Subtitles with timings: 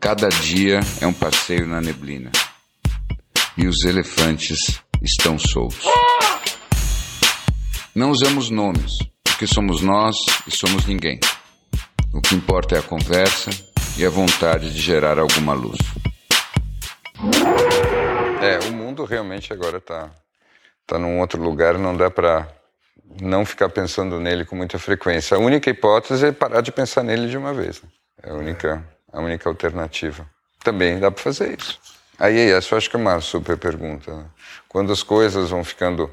[0.00, 2.30] Cada dia é um passeio na neblina.
[3.56, 5.84] E os elefantes estão soltos.
[7.94, 8.92] Não usamos nomes,
[9.24, 10.16] porque somos nós
[10.46, 11.18] e somos ninguém.
[12.14, 13.50] O que importa é a conversa
[13.98, 15.78] e a vontade de gerar alguma luz.
[18.40, 20.10] É, o mundo realmente agora está
[20.86, 22.48] tá num outro lugar, não dá para
[23.20, 25.36] não ficar pensando nele com muita frequência.
[25.36, 27.82] A única hipótese é parar de pensar nele de uma vez.
[27.82, 27.88] Né?
[28.22, 30.26] É a única, a única alternativa.
[30.62, 31.78] Também dá para fazer isso.
[32.18, 34.12] Aí, essa eu acho que é uma super pergunta.
[34.12, 34.24] Né?
[34.68, 36.10] Quando as coisas vão ficando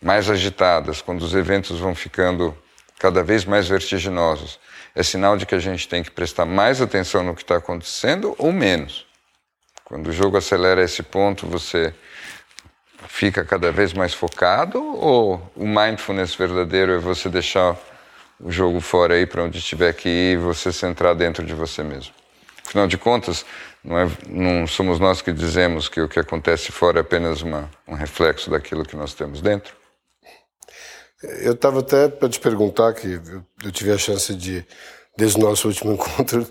[0.00, 2.56] mais agitadas, quando os eventos vão ficando
[2.98, 4.58] cada vez mais vertiginosos,
[4.94, 8.34] é sinal de que a gente tem que prestar mais atenção no que está acontecendo
[8.38, 9.06] ou menos.
[9.84, 11.94] Quando o jogo acelera esse ponto, você
[13.08, 17.76] fica cada vez mais focado ou o mindfulness verdadeiro é você deixar
[18.40, 22.12] o jogo fora aí para onde tiver que ir você centrar dentro de você mesmo?
[22.66, 23.44] Afinal de contas,
[23.82, 27.68] não, é, não somos nós que dizemos que o que acontece fora é apenas uma,
[27.86, 29.74] um reflexo daquilo que nós temos dentro?
[31.42, 33.20] Eu estava até para te perguntar, que
[33.62, 34.64] eu tive a chance de,
[35.16, 36.46] desde o nosso último encontro,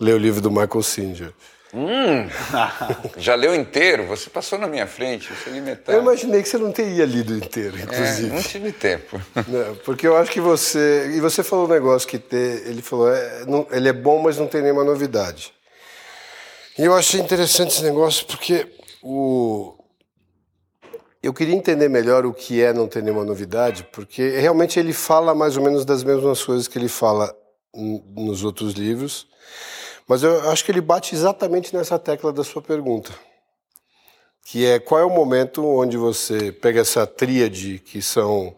[0.00, 1.32] ler o livro do Michael Singer.
[1.74, 2.28] Hum,
[3.18, 4.06] já leu inteiro?
[4.06, 5.98] Você passou na minha frente, você limitado.
[5.98, 8.28] Eu imaginei que você não teria lido inteiro, inclusive.
[8.28, 9.20] É, não tive tempo.
[9.48, 11.10] Não, porque eu acho que você.
[11.16, 14.38] E você falou um negócio que ter, ele falou, é, não, ele é bom, mas
[14.38, 15.52] não tem nenhuma novidade.
[16.78, 18.66] E eu achei interessante esse negócio porque
[19.02, 19.74] o,
[21.24, 25.34] eu queria entender melhor o que é não ter nenhuma novidade, porque realmente ele fala
[25.34, 27.34] mais ou menos das mesmas coisas que ele fala
[27.74, 29.26] nos outros livros,
[30.08, 33.12] mas eu acho que ele bate exatamente nessa tecla da sua pergunta,
[34.44, 38.48] que é qual é o momento onde você pega essa tríade que são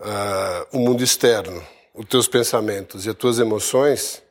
[0.00, 1.62] uh, o mundo externo,
[1.94, 4.22] os teus pensamentos e as tuas emoções,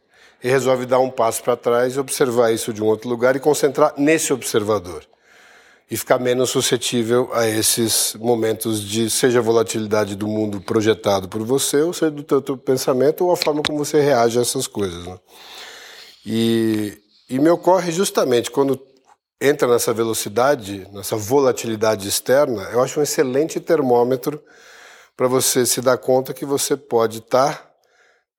[0.43, 3.93] e resolve dar um passo para trás observar isso de um outro lugar e concentrar
[3.97, 5.07] nesse observador
[5.89, 11.43] e ficar menos suscetível a esses momentos de seja a volatilidade do mundo projetado por
[11.43, 14.65] você, ou seja do teu, teu pensamento, ou a forma como você reage a essas
[14.65, 15.05] coisas.
[15.05, 15.17] Né?
[16.25, 16.97] E,
[17.29, 18.79] e me ocorre justamente quando
[19.41, 24.41] entra nessa velocidade, nessa volatilidade externa, eu acho um excelente termômetro
[25.17, 27.73] para você se dar conta que você pode estar tá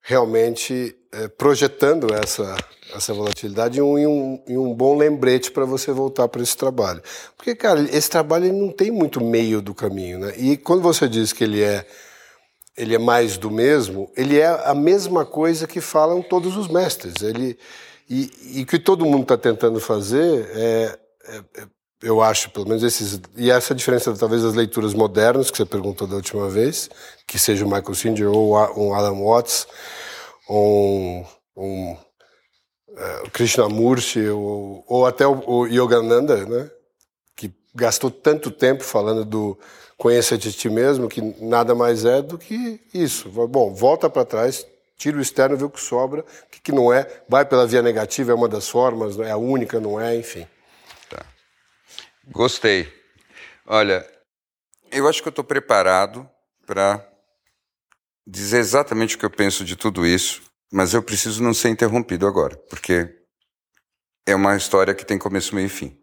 [0.01, 2.55] realmente é, projetando essa,
[2.93, 7.01] essa volatilidade e um, um, um bom lembrete para você voltar para esse trabalho.
[7.37, 10.33] Porque, cara, esse trabalho ele não tem muito meio do caminho, né?
[10.37, 11.85] E quando você diz que ele é
[12.77, 17.21] ele é mais do mesmo, ele é a mesma coisa que falam todos os mestres.
[17.21, 17.57] Ele
[18.09, 21.67] e, o que todo mundo está tentando fazer é, é, é,
[22.03, 26.07] eu acho, pelo menos esses e essa diferença talvez das leituras modernas que você perguntou
[26.07, 26.89] da última vez,
[27.25, 29.65] que seja o Michael Singer ou um Alan Watts
[30.49, 31.25] um,
[31.55, 36.69] um uh, Krishnamurti ou, ou até o, o Yogananda, né?
[37.35, 39.57] que gastou tanto tempo falando do
[39.97, 43.29] conheça de ti mesmo, que nada mais é do que isso.
[43.29, 44.65] Bom, volta para trás,
[44.97, 47.81] tira o externo, vê o que sobra, o que, que, não é, vai pela via
[47.81, 50.47] negativa, é uma das formas, é a única, não é, enfim.
[51.09, 51.25] Tá.
[52.27, 52.91] Gostei.
[53.65, 54.07] Olha,
[54.91, 56.29] eu acho que eu estou preparado
[56.65, 57.05] para
[58.25, 60.41] dizer exatamente o que eu penso de tudo isso,
[60.71, 63.15] mas eu preciso não ser interrompido agora, porque
[64.25, 65.97] é uma história que tem começo, meio e fim.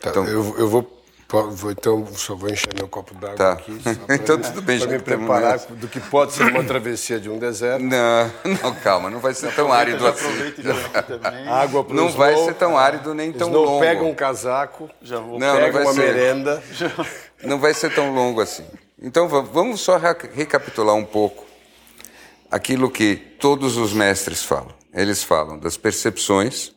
[0.00, 0.97] Tá, então, eu, eu vou,
[1.28, 3.52] vou, então só vou encher meu copo d'água tá.
[3.52, 3.78] aqui.
[4.08, 7.82] então tudo bem, Para me preparar do que pode ser uma travessia de um deserto.
[7.82, 8.32] Não,
[8.62, 10.26] não calma, não vai ser tão árido assim.
[11.48, 13.80] Água Não snow, vai ser tão árido nem tão snow longo.
[13.80, 16.00] pega um casaco, já vou não, pega não vai uma ser.
[16.00, 16.62] merenda.
[17.42, 18.64] Não vai ser tão longo assim.
[19.00, 21.46] Então vamos só recapitular um pouco
[22.50, 24.74] aquilo que todos os mestres falam.
[24.92, 26.72] Eles falam das percepções,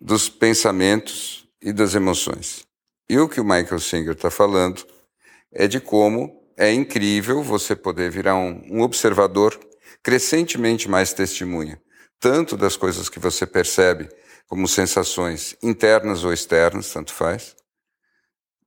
[0.00, 2.64] dos pensamentos e das emoções.
[3.12, 4.86] E o que o Michael Singer está falando
[5.52, 9.60] é de como é incrível você poder virar um, um observador
[10.02, 11.78] crescentemente mais testemunha,
[12.18, 14.08] tanto das coisas que você percebe
[14.48, 17.54] como sensações internas ou externas, tanto faz,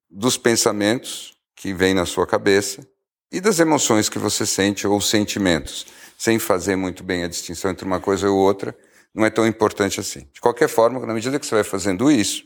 [0.08, 2.88] dos pensamentos que vêm na sua cabeça
[3.32, 5.88] e das emoções que você sente ou sentimentos,
[6.20, 8.78] sem fazer muito bem a distinção entre uma coisa e outra,
[9.12, 10.30] não é tão importante assim.
[10.32, 12.44] De qualquer forma, na medida que você vai fazendo isso,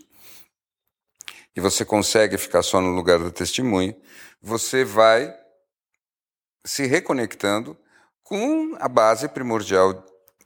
[1.59, 3.93] e você consegue ficar só no lugar da testemunha,
[4.41, 5.35] você vai
[6.65, 7.77] se reconectando
[8.23, 10.05] com a base primordial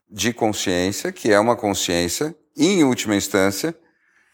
[0.10, 3.77] de consciência, que é uma consciência, em última instância,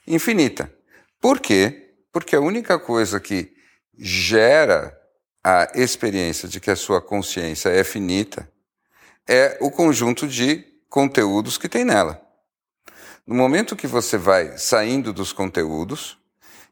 [0.08, 0.74] infinita.
[1.20, 1.96] Por quê?
[2.14, 3.54] Porque a única coisa que
[3.98, 4.98] gera
[5.44, 8.50] a experiência de que a sua consciência é finita
[9.28, 12.22] é o conjunto de conteúdos que tem nela.
[13.28, 16.19] No momento que você vai saindo dos conteúdos,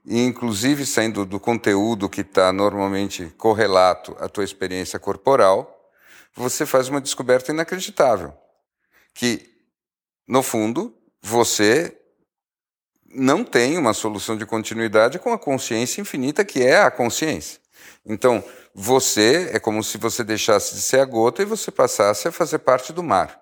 [0.08, 5.92] inclusive saindo do conteúdo que está normalmente correlato à tua experiência corporal,
[6.34, 8.34] você faz uma descoberta inacreditável.
[9.14, 9.50] Que,
[10.28, 11.98] no fundo, você
[13.06, 17.60] não tem uma solução de continuidade com a consciência infinita que é a consciência.
[18.06, 18.44] Então,
[18.74, 22.60] você é como se você deixasse de ser a gota e você passasse a fazer
[22.60, 23.42] parte do mar.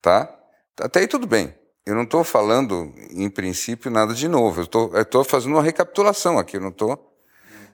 [0.00, 0.32] Tá?
[0.80, 1.54] Até aí tudo bem.
[1.86, 4.62] Eu não estou falando, em princípio, nada de novo.
[4.62, 7.14] Eu estou fazendo uma recapitulação aqui, eu não estou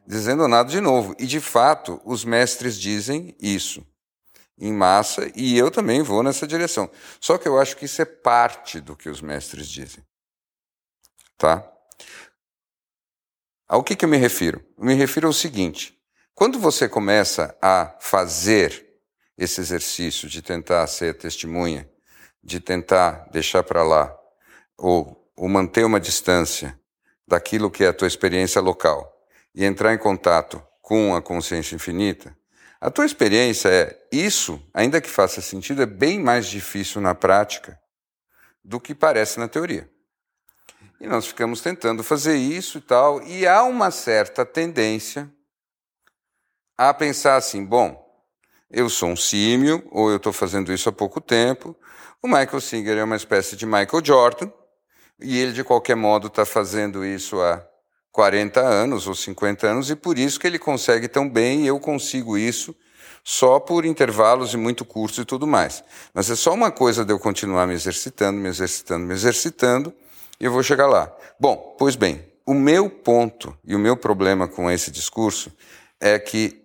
[0.07, 1.15] dizendo nada de novo.
[1.19, 3.87] E, de fato, os mestres dizem isso
[4.59, 6.91] em massa e eu também vou nessa direção.
[7.21, 10.05] Só que eu acho que isso é parte do que os mestres dizem.
[11.39, 11.67] Tá?
[13.67, 14.63] Ao que, que eu me refiro?
[14.77, 15.97] Eu me refiro ao seguinte:
[16.35, 18.87] quando você começa a fazer
[19.39, 21.89] esse exercício de tentar ser testemunha,
[22.43, 24.17] de tentar deixar para lá,
[24.77, 26.79] ou, ou manter uma distância
[27.27, 29.11] daquilo que é a tua experiência local
[29.55, 32.37] e entrar em contato com a consciência infinita,
[32.81, 37.79] a tua experiência é isso, ainda que faça sentido, é bem mais difícil na prática
[38.65, 39.89] do que parece na teoria.
[40.99, 45.31] E nós ficamos tentando fazer isso e tal, e há uma certa tendência
[46.77, 48.10] a pensar assim: bom,
[48.71, 51.77] eu sou um símio, ou eu estou fazendo isso há pouco tempo.
[52.23, 54.51] O Michael Singer é uma espécie de Michael Jordan,
[55.21, 57.67] e ele, de qualquer modo, está fazendo isso há
[58.13, 61.81] 40 anos ou 50 anos, e por isso que ele consegue tão bem, e eu
[61.81, 62.75] consigo isso
[63.25, 65.85] só por intervalos e muito curtos e tudo mais.
[66.15, 69.93] Mas é só uma coisa de eu continuar me exercitando, me exercitando, me exercitando,
[70.39, 71.15] e eu vou chegar lá.
[71.39, 75.53] Bom, pois bem, o meu ponto e o meu problema com esse discurso
[76.01, 76.65] é que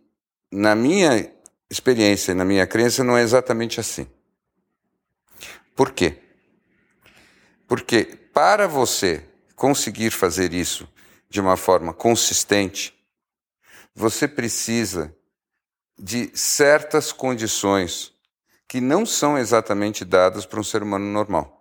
[0.51, 1.34] na minha
[1.69, 4.07] experiência, na minha crença, não é exatamente assim.
[5.75, 6.21] Por quê?
[7.67, 9.25] Porque para você
[9.55, 10.87] conseguir fazer isso
[11.29, 12.93] de uma forma consistente,
[13.93, 15.15] você precisa
[15.97, 18.13] de certas condições
[18.67, 21.55] que não são exatamente dadas para um ser humano normal.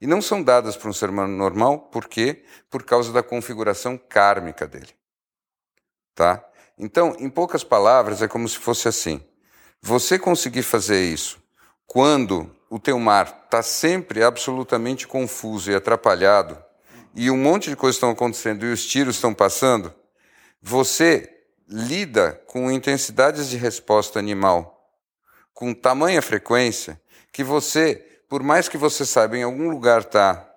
[0.00, 2.44] E não são dadas para um ser humano normal por quê?
[2.70, 4.94] Por causa da configuração kármica dele.
[6.14, 6.44] Tá?
[6.78, 9.20] Então, em poucas palavras, é como se fosse assim:
[9.80, 11.38] você conseguir fazer isso
[11.86, 16.62] quando o teu mar está sempre absolutamente confuso e atrapalhado,
[17.14, 19.92] e um monte de coisas estão acontecendo e os tiros estão passando,
[20.60, 21.28] você
[21.68, 24.78] lida com intensidades de resposta animal
[25.58, 27.00] com tamanha frequência
[27.32, 27.96] que você,
[28.28, 30.48] por mais que você saiba em algum lugar está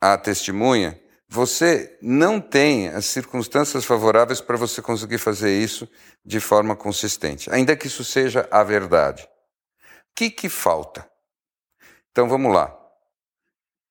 [0.00, 0.98] a testemunha,
[1.28, 5.88] você não tem as circunstâncias favoráveis para você conseguir fazer isso
[6.24, 9.24] de forma consistente, ainda que isso seja a verdade.
[9.24, 11.08] O que, que falta?
[12.10, 12.74] Então vamos lá.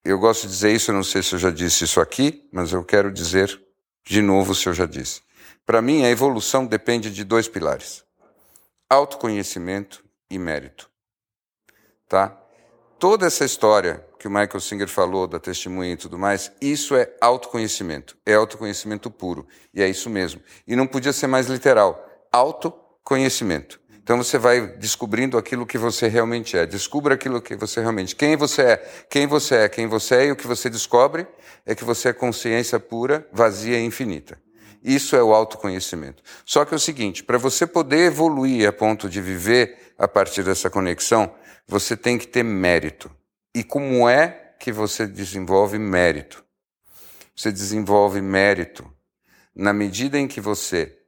[0.04, 2.72] Eu gosto de dizer isso, eu não sei se eu já disse isso aqui, mas
[2.72, 3.62] eu quero dizer
[4.06, 5.22] de novo se eu já disse.
[5.66, 8.04] Para mim, a evolução depende de dois pilares:
[8.90, 10.90] autoconhecimento e mérito.
[12.08, 12.40] Tá?
[12.98, 17.12] Toda essa história que o Michael Singer falou, da testemunha e tudo mais, isso é
[17.20, 20.42] autoconhecimento, é autoconhecimento puro, e é isso mesmo.
[20.66, 23.80] E não podia ser mais literal, autoconhecimento.
[24.02, 26.66] Então você vai descobrindo aquilo que você realmente é.
[26.66, 28.16] Descubra aquilo que você realmente.
[28.16, 28.78] Quem você é,
[29.10, 31.28] quem você é, quem você é, e o que você descobre
[31.66, 34.40] é que você é consciência pura, vazia e infinita.
[34.84, 36.22] Isso é o autoconhecimento.
[36.46, 40.44] Só que é o seguinte: para você poder evoluir a ponto de viver a partir
[40.44, 41.34] dessa conexão,
[41.68, 43.12] você tem que ter mérito.
[43.54, 46.44] E como é que você desenvolve mérito?
[47.36, 48.90] Você desenvolve mérito
[49.54, 51.00] na medida em que você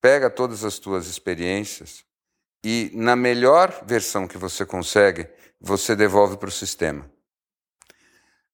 [0.00, 2.04] pega todas as suas experiências
[2.64, 5.28] e, na melhor versão que você consegue,
[5.60, 7.10] você devolve para o sistema.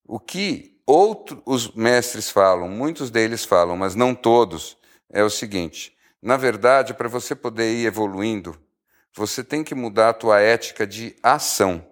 [0.05, 4.77] O que outros os mestres falam, muitos deles falam, mas não todos,
[5.11, 8.59] é o seguinte: na verdade, para você poder ir evoluindo,
[9.17, 11.87] você tem que mudar a tua ética de ação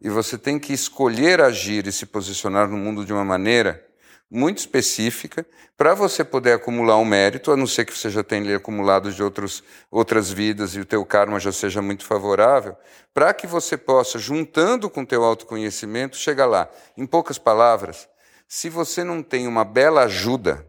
[0.00, 3.84] e você tem que escolher agir e se posicionar no mundo de uma maneira
[4.30, 8.56] muito específica para você poder acumular um mérito, a não ser que você já tenha
[8.56, 12.76] acumulado de outros, outras vidas e o teu karma já seja muito favorável,
[13.12, 16.68] para que você possa, juntando com o teu autoconhecimento, chegar lá.
[16.96, 18.08] Em poucas palavras,
[18.48, 20.66] se você não tem uma bela ajuda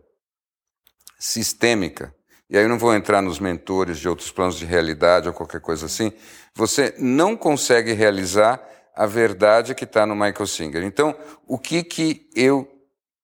[1.17, 2.13] sistêmica,
[2.49, 5.61] e aí eu não vou entrar nos mentores de outros planos de realidade ou qualquer
[5.61, 6.11] coisa assim,
[6.53, 8.61] você não consegue realizar
[8.95, 10.83] a verdade que está no Michael Singer.
[10.83, 12.71] Então, o que, que eu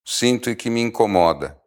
[0.03, 1.57] sinto e que me incomoda?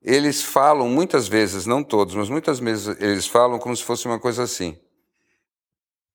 [0.00, 4.20] Eles falam muitas vezes, não todos, mas muitas vezes eles falam como se fosse uma
[4.20, 4.78] coisa assim.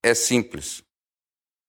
[0.04, 0.84] É simples.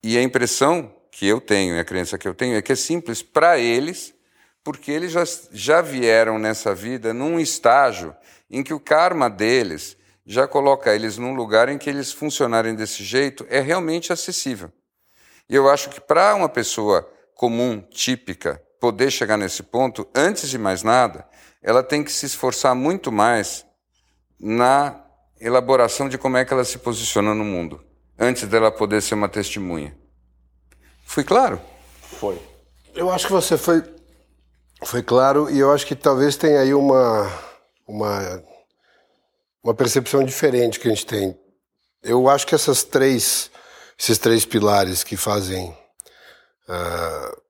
[0.04, 2.76] E a impressão que eu tenho, e a crença que eu tenho, é que é
[2.76, 4.14] simples para eles,
[4.62, 8.14] porque eles já, já vieram nessa vida num estágio
[8.50, 13.04] em que o karma deles já coloca eles num lugar em que eles funcionarem desse
[13.04, 14.72] jeito é realmente acessível.
[15.48, 20.58] E eu acho que para uma pessoa comum, típica, poder chegar nesse ponto, antes de
[20.58, 21.26] mais nada,
[21.62, 23.66] ela tem que se esforçar muito mais
[24.38, 25.04] na
[25.40, 27.82] elaboração de como é que ela se posiciona no mundo,
[28.18, 29.96] antes dela poder ser uma testemunha.
[31.04, 31.60] Fui claro?
[32.20, 32.40] Foi.
[32.94, 33.82] Eu acho que você foi,
[34.84, 37.30] foi claro e eu acho que talvez tenha aí uma,
[37.90, 38.42] uma,
[39.62, 41.38] uma percepção diferente que a gente tem.
[42.02, 43.50] Eu acho que essas três,
[43.98, 45.76] esses três pilares que fazem
[46.68, 47.40] uh,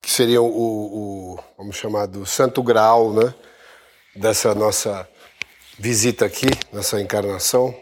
[0.00, 3.34] que seriam o, o, vamos chamar do santo grau, né,
[4.16, 5.08] dessa nossa
[5.78, 7.74] visita aqui, nessa encarnação.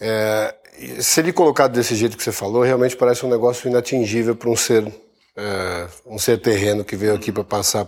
[0.00, 0.54] É,
[1.00, 4.56] se ele colocado desse jeito que você falou, realmente parece um negócio inatingível para um
[4.56, 4.86] ser,
[5.36, 7.86] é, um ser terreno que veio aqui para passar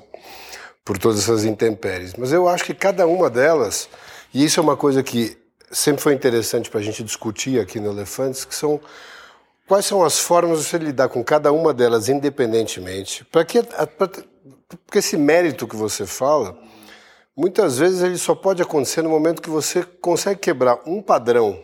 [0.84, 2.14] por todas essas intempéries.
[2.14, 3.88] Mas eu acho que cada uma delas,
[4.32, 5.36] e isso é uma coisa que
[5.70, 8.80] sempre foi interessante para a gente discutir aqui no Elefantes, que são
[9.66, 13.24] Quais são as formas de você lidar com cada uma delas independentemente?
[13.26, 16.58] Para que porque esse mérito que você fala,
[17.36, 21.62] muitas vezes ele só pode acontecer no momento que você consegue quebrar um padrão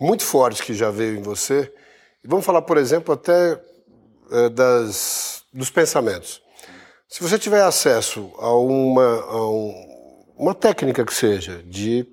[0.00, 1.72] muito forte que já veio em você.
[2.24, 3.60] Vamos falar, por exemplo, até
[4.30, 6.41] é, das, dos pensamentos.
[7.12, 12.06] Se você tiver acesso a uma, a um, uma técnica que seja de,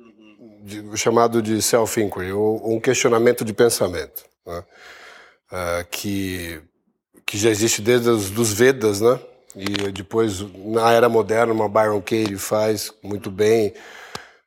[0.61, 4.59] de chamado de self-inquiry ou, um questionamento de pensamento, né?
[5.53, 6.61] uh, que,
[7.25, 9.17] que já existe desde os dos Vedas, né?
[9.55, 13.73] E depois, na era moderna, uma Byron Katie faz muito bem.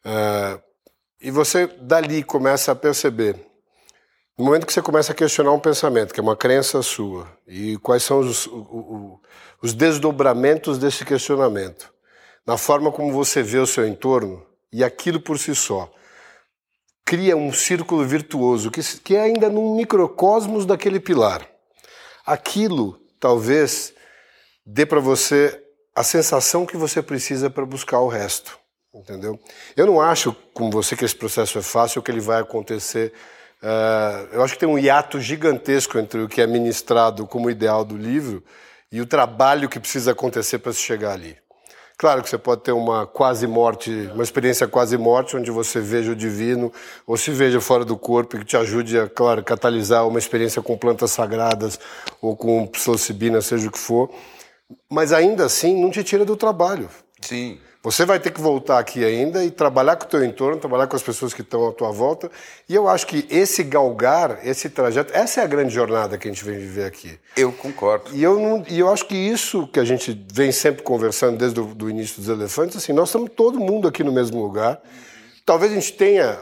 [0.05, 0.61] Uh,
[1.19, 3.37] e você, dali, começa a perceber,
[4.37, 7.79] no momento que você começa a questionar um pensamento, que é uma crença sua, e
[7.79, 9.19] quais são os, os,
[9.63, 11.93] os desdobramentos desse questionamento,
[12.45, 15.91] na forma como você vê o seu entorno, e aquilo por si só
[17.05, 21.47] cria um círculo virtuoso que, que é ainda num microcosmos daquele pilar.
[22.25, 23.93] Aquilo talvez
[24.65, 25.63] dê para você
[25.95, 28.59] a sensação que você precisa para buscar o resto,
[28.95, 29.39] entendeu?
[29.77, 33.13] Eu não acho, como você, que esse processo é fácil, que ele vai acontecer.
[33.63, 37.85] Uh, eu acho que tem um hiato gigantesco entre o que é ministrado como ideal
[37.85, 38.43] do livro
[38.93, 41.37] e o trabalho que precisa acontecer para se chegar ali.
[41.97, 46.13] Claro que você pode ter uma quase morte, uma experiência quase morte, onde você veja
[46.13, 46.73] o divino,
[47.07, 50.61] ou se veja fora do corpo, e que te ajude a, claro, catalisar uma experiência
[50.61, 51.79] com plantas sagradas
[52.21, 54.11] ou com psilocibina, seja o que for.
[54.91, 56.89] Mas ainda assim, não te tira do trabalho.
[57.21, 57.61] Sim.
[57.83, 60.95] Você vai ter que voltar aqui ainda e trabalhar com o teu entorno, trabalhar com
[60.95, 62.31] as pessoas que estão à tua volta.
[62.69, 66.31] E eu acho que esse galgar, esse trajeto, essa é a grande jornada que a
[66.31, 67.19] gente vem viver aqui.
[67.37, 68.15] Eu concordo.
[68.15, 71.59] E eu, não, e eu acho que isso que a gente vem sempre conversando desde
[71.59, 74.81] o do início dos elefantes, assim, nós estamos todo mundo aqui no mesmo lugar.
[75.45, 76.39] Talvez a gente tenha,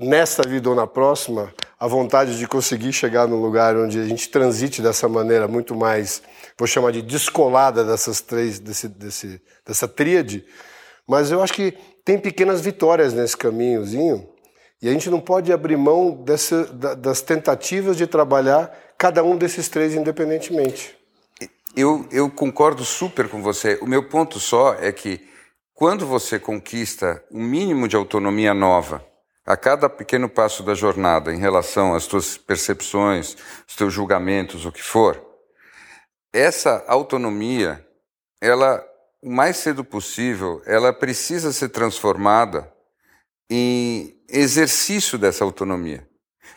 [0.00, 4.26] nesta vida ou na próxima, a vontade de conseguir chegar num lugar onde a gente
[4.30, 6.22] transite dessa maneira muito mais,
[6.56, 10.46] vou chamar de descolada dessas três, desse, desse, dessa tríade
[11.08, 11.72] mas eu acho que
[12.04, 14.28] tem pequenas vitórias nesse caminhozinho
[14.80, 16.64] e a gente não pode abrir mão dessa,
[16.96, 20.96] das tentativas de trabalhar cada um desses três independentemente.
[21.74, 23.78] Eu, eu concordo super com você.
[23.80, 25.26] O meu ponto só é que
[25.74, 29.04] quando você conquista um mínimo de autonomia nova
[29.46, 33.36] a cada pequeno passo da jornada em relação às suas percepções,
[33.66, 35.24] os teus julgamentos, o que for,
[36.32, 37.84] essa autonomia,
[38.40, 38.84] ela
[39.22, 42.72] o mais cedo possível, ela precisa ser transformada
[43.50, 46.06] em exercício dessa autonomia.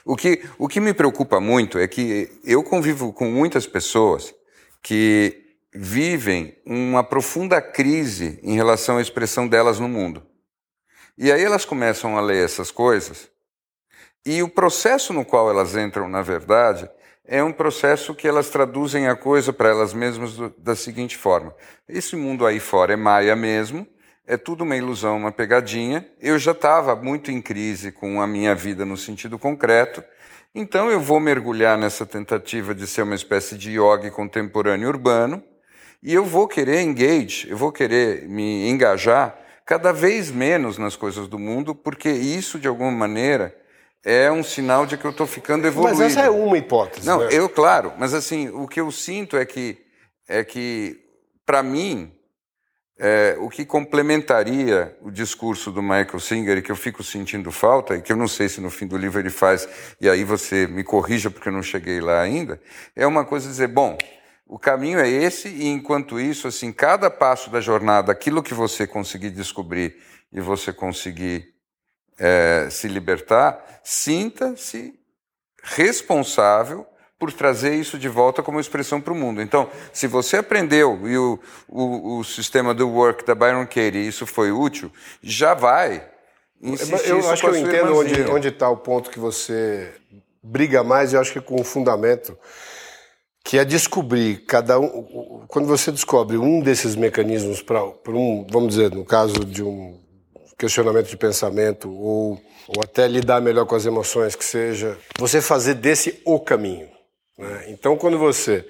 [0.06, 4.34] O que, o que me preocupa muito é que eu convivo com muitas pessoas
[4.82, 5.42] que
[5.74, 10.26] vivem uma profunda crise em relação à expressão delas no mundo.
[11.18, 13.30] E aí elas começam a ler essas coisas,
[14.26, 16.90] e o processo no qual elas entram, na verdade,
[17.26, 21.56] é um processo que elas traduzem a coisa para elas mesmas do, da seguinte forma:
[21.88, 23.88] esse mundo aí fora é maia mesmo,
[24.26, 26.08] é tudo uma ilusão, uma pegadinha.
[26.20, 30.04] Eu já estava muito em crise com a minha vida no sentido concreto,
[30.54, 35.44] então eu vou mergulhar nessa tentativa de ser uma espécie de yogi contemporâneo urbano
[36.04, 41.28] e eu vou querer engage, eu vou querer me engajar cada vez menos nas coisas
[41.28, 43.56] do mundo, porque isso, de alguma maneira,
[44.04, 46.00] é um sinal de que eu estou ficando evoluído.
[46.00, 47.06] Mas essa é uma hipótese.
[47.06, 47.30] Não, né?
[47.32, 49.78] eu, claro, mas assim, o que eu sinto é que,
[50.28, 51.00] é que
[51.46, 52.12] para mim,
[52.98, 57.96] é, o que complementaria o discurso do Michael Singer e que eu fico sentindo falta,
[57.96, 59.68] e que eu não sei se no fim do livro ele faz,
[60.00, 62.62] e aí você me corrija porque eu não cheguei lá ainda,
[62.96, 63.98] é uma coisa dizer, bom,
[64.48, 68.86] o caminho é esse, e enquanto isso, assim, cada passo da jornada, aquilo que você
[68.86, 69.96] conseguir descobrir
[70.32, 71.51] e você conseguir
[72.22, 74.94] é, se libertar, sinta-se
[75.64, 76.86] responsável
[77.18, 79.42] por trazer isso de volta como expressão para o mundo.
[79.42, 84.28] Então, se você aprendeu e o, o, o, sistema do work da Byron Katie, isso
[84.28, 86.08] foi útil, já vai
[86.62, 88.32] insistir Eu acho que eu entendo irmãzinha.
[88.32, 89.92] onde está o ponto que você
[90.44, 92.38] briga mais, eu acho que com o fundamento
[93.44, 95.46] que é descobrir cada um.
[95.48, 100.00] Quando você descobre um desses mecanismos para um, vamos dizer, no caso de um
[100.62, 105.74] questionamento de pensamento ou, ou até lidar melhor com as emoções, que seja, você fazer
[105.74, 106.88] desse o caminho.
[107.36, 107.66] Né?
[107.70, 108.68] Então, quando você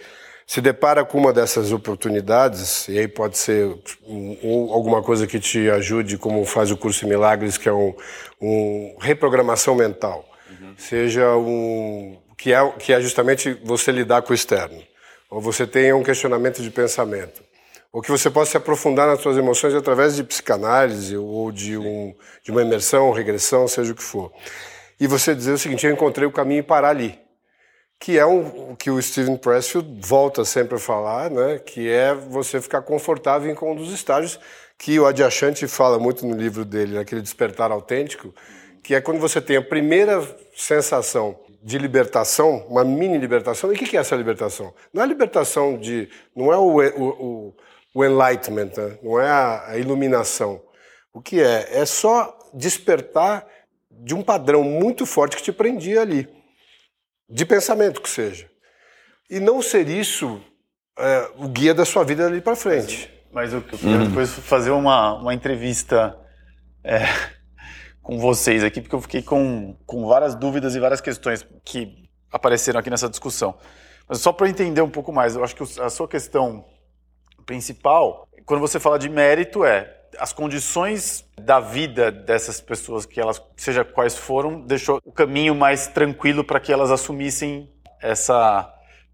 [0.47, 5.69] se depara com uma dessas oportunidades, e aí pode ser um, alguma coisa que te
[5.69, 7.93] ajude, como faz o curso Milagres, que é um,
[8.41, 10.73] um reprogramação mental, uhum.
[10.77, 14.81] seja um que é, que é justamente você lidar com o externo,
[15.29, 17.43] ou você tenha um questionamento de pensamento,
[17.91, 22.15] ou que você possa se aprofundar nas suas emoções através de psicanálise ou de, um,
[22.43, 24.31] de uma imersão, regressão, seja o que for.
[24.99, 27.19] E você dizer o seguinte: eu encontrei o caminho e parar ali.
[27.99, 31.59] Que é o que o Steven Pressfield volta sempre a falar, né?
[31.59, 34.39] que é você ficar confortável em com um dos estágios
[34.75, 38.33] que o Adyashanti fala muito no livro dele, aquele despertar autêntico,
[38.81, 40.19] que é quando você tem a primeira
[40.55, 43.71] sensação de libertação, uma mini libertação.
[43.71, 44.73] E o que é essa libertação?
[44.91, 46.09] Não é a libertação de.
[46.35, 47.53] não é o, o, o
[47.95, 48.97] enlightenment, né?
[49.01, 50.61] não é a, a iluminação.
[51.13, 51.79] O que é?
[51.81, 53.45] É só despertar
[53.89, 56.27] de um padrão muito forte que te prendia ali,
[57.29, 58.49] de pensamento que seja.
[59.29, 60.41] E não ser isso
[60.97, 63.11] é, o guia da sua vida ali para frente.
[63.31, 64.07] Mas eu queria uhum.
[64.07, 66.17] depois fazer uma, uma entrevista.
[66.83, 67.01] É
[68.01, 72.79] com vocês aqui, porque eu fiquei com, com várias dúvidas e várias questões que apareceram
[72.79, 73.55] aqui nessa discussão.
[74.07, 76.65] Mas só para entender um pouco mais, eu acho que a sua questão
[77.41, 83.41] principal, quando você fala de mérito, é as condições da vida dessas pessoas, que elas,
[83.55, 87.69] seja quais foram, deixou o caminho mais tranquilo para que elas assumissem
[88.01, 88.71] essa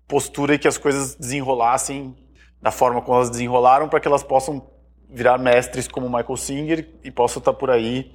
[0.07, 2.15] postura e que as coisas desenrolassem
[2.61, 4.67] da forma como elas desenrolaram, para que elas possam
[5.09, 8.13] virar mestres como Michael Singer e possam estar por aí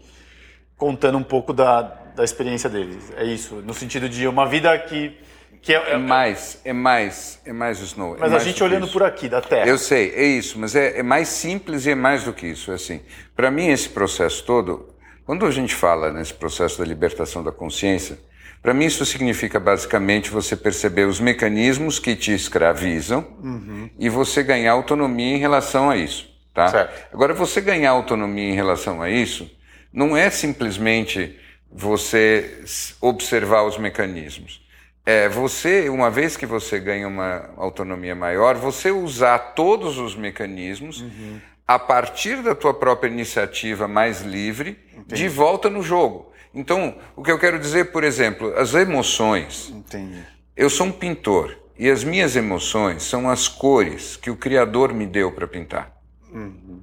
[0.76, 3.12] contando um pouco da, da experiência deles.
[3.16, 5.16] É isso, no sentido de uma vida que
[5.62, 8.16] que é, é, é, mais, é mais, é mais Snow.
[8.16, 9.64] É mas é a gente olhando por aqui, da Terra.
[9.64, 12.72] Eu sei, é isso, mas é, é mais simples e é mais do que isso.
[12.72, 13.00] Assim,
[13.36, 14.92] para mim esse processo todo,
[15.24, 18.18] quando a gente fala nesse processo da libertação da consciência,
[18.60, 23.88] para mim isso significa basicamente você perceber os mecanismos que te escravizam uhum.
[23.96, 26.68] e você ganhar autonomia em relação a isso, tá?
[26.68, 27.14] Certo.
[27.14, 29.48] Agora você ganhar autonomia em relação a isso
[29.92, 31.38] não é simplesmente
[31.70, 32.64] você
[33.00, 34.61] observar os mecanismos.
[35.04, 41.00] É você, uma vez que você ganha uma autonomia maior, você usar todos os mecanismos
[41.00, 41.40] uhum.
[41.66, 45.22] a partir da tua própria iniciativa mais livre Entendi.
[45.22, 46.32] de volta no jogo.
[46.54, 49.70] Então, o que eu quero dizer, por exemplo, as emoções.
[49.74, 50.22] Entendi.
[50.56, 55.06] Eu sou um pintor e as minhas emoções são as cores que o Criador me
[55.06, 55.92] deu para pintar.
[56.30, 56.80] Uhum.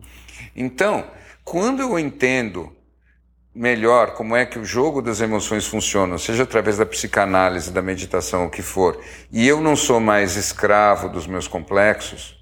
[0.55, 1.07] Então,
[1.43, 2.75] quando eu entendo
[3.53, 8.45] melhor como é que o jogo das emoções funciona, seja através da psicanálise, da meditação,
[8.45, 12.37] o que for, e eu não sou mais escravo dos meus complexos,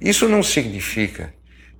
[0.00, 1.34] isso não significa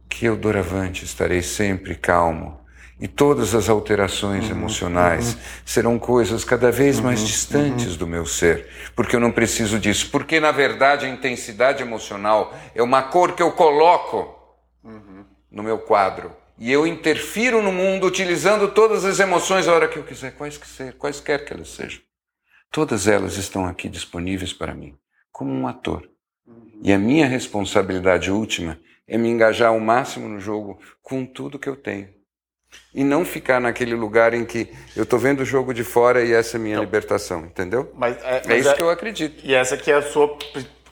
[0.08, 2.60] que eu, doravante, estarei sempre calmo
[2.98, 5.40] e todas as alterações uhum, emocionais uhum.
[5.66, 7.98] serão coisas cada vez mais uhum, distantes uhum.
[7.98, 12.82] do meu ser, porque eu não preciso disso, porque na verdade a intensidade emocional é
[12.82, 14.34] uma cor que eu coloco
[14.82, 15.24] uhum.
[15.50, 19.98] no meu quadro e eu interfiro no mundo utilizando todas as emoções a hora que
[19.98, 22.00] eu quiser, quais que ser, quaisquer que elas sejam.
[22.70, 24.96] Todas elas estão aqui disponíveis para mim,
[25.30, 26.08] como um ator.
[26.82, 31.68] E a minha responsabilidade última é me engajar ao máximo no jogo com tudo que
[31.68, 32.08] eu tenho.
[32.94, 36.32] E não ficar naquele lugar em que eu estou vendo o jogo de fora e
[36.32, 37.92] essa é a minha libertação, entendeu?
[37.94, 39.44] Mas, é, é mas isso que eu acredito.
[39.44, 40.36] E essa que é a sua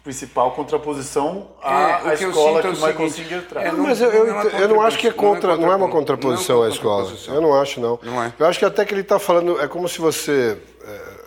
[0.05, 3.47] principal contraposição É, à, o à que escola que é o o Michael seguinte, Singer
[3.49, 3.67] traz.
[3.67, 5.11] é, Não, não- mas eu, não eu, é uma ent- eu não acho que é
[5.13, 7.13] contraposição, contra, não é não é uma contra- contraposição não é à escola.
[7.29, 7.99] Eu não acho, não.
[8.03, 8.33] Não é.
[8.39, 10.59] Eu acho que até que ele está falando, é como se você.
[10.87, 11.25] é,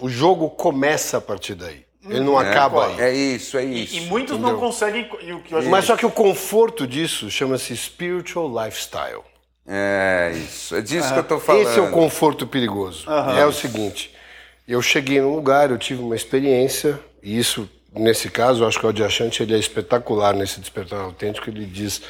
[0.00, 1.84] o jogo começa a partir daí.
[2.08, 3.00] Ele não acaba aí.
[3.00, 3.94] É isso, é isso.
[3.94, 5.08] e muitos não conseguem.
[5.20, 9.20] E o que eu acho Mas só que o conforto disso chama-se spiritual lifestyle.
[9.64, 10.74] É isso.
[10.74, 11.62] É disso que eu estou falando.
[11.68, 13.06] Esse é o conforto perigoso.
[13.38, 14.12] É o seguinte:
[14.66, 18.86] eu cheguei num lugar, eu tive uma experiência, e isso, nesse caso, eu acho que
[18.86, 21.48] o Adyashant ele é espetacular nesse despertar autêntico.
[21.50, 22.02] Ele diz: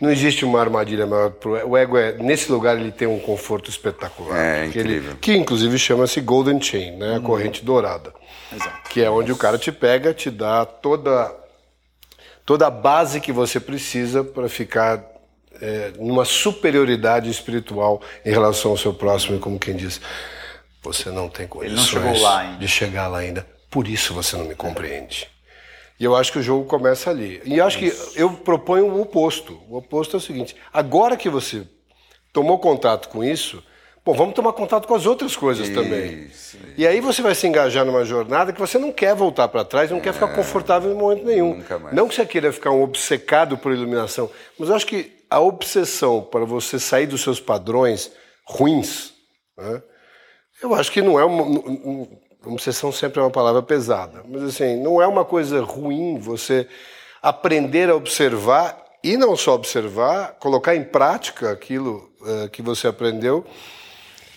[0.00, 1.96] não existe uma armadilha maior pro o ego.
[1.96, 4.36] É, nesse lugar ele tem um conforto espetacular.
[4.38, 7.16] É, Porque ele- que inclusive chama-se Golden Chain, né?
[7.16, 8.12] a corrente dourada.
[8.90, 11.34] Que é onde o cara te pega, te dá toda
[12.44, 15.02] toda a base que você precisa para ficar
[15.60, 20.00] é, numa superioridade espiritual em relação ao seu próximo, e como quem diz,
[20.82, 22.58] você não tem não condições ainda.
[22.58, 23.44] de chegar lá ainda,
[23.76, 25.28] por isso você não me compreende.
[26.00, 27.42] E eu acho que o jogo começa ali.
[27.44, 29.60] E acho que eu proponho o oposto.
[29.68, 31.62] O oposto é o seguinte: agora que você
[32.32, 33.62] tomou contato com isso,
[34.02, 36.22] bom, vamos tomar contato com as outras coisas também.
[36.22, 39.62] Isso, E aí você vai se engajar numa jornada que você não quer voltar para
[39.62, 41.52] trás, não quer ficar confortável em momento nenhum.
[41.52, 41.56] É.
[41.56, 41.94] Nunca mais.
[41.94, 46.22] Não que você queira ficar um obcecado por iluminação, mas eu acho que a obsessão
[46.22, 48.10] para você sair dos seus padrões
[48.46, 49.12] ruins,
[49.54, 49.82] né,
[50.62, 52.24] eu acho que não é uma.
[52.46, 56.68] Obsessão sempre é uma palavra pesada, mas assim, não é uma coisa ruim você
[57.22, 63.44] aprender a observar e não só observar, colocar em prática aquilo eh, que você aprendeu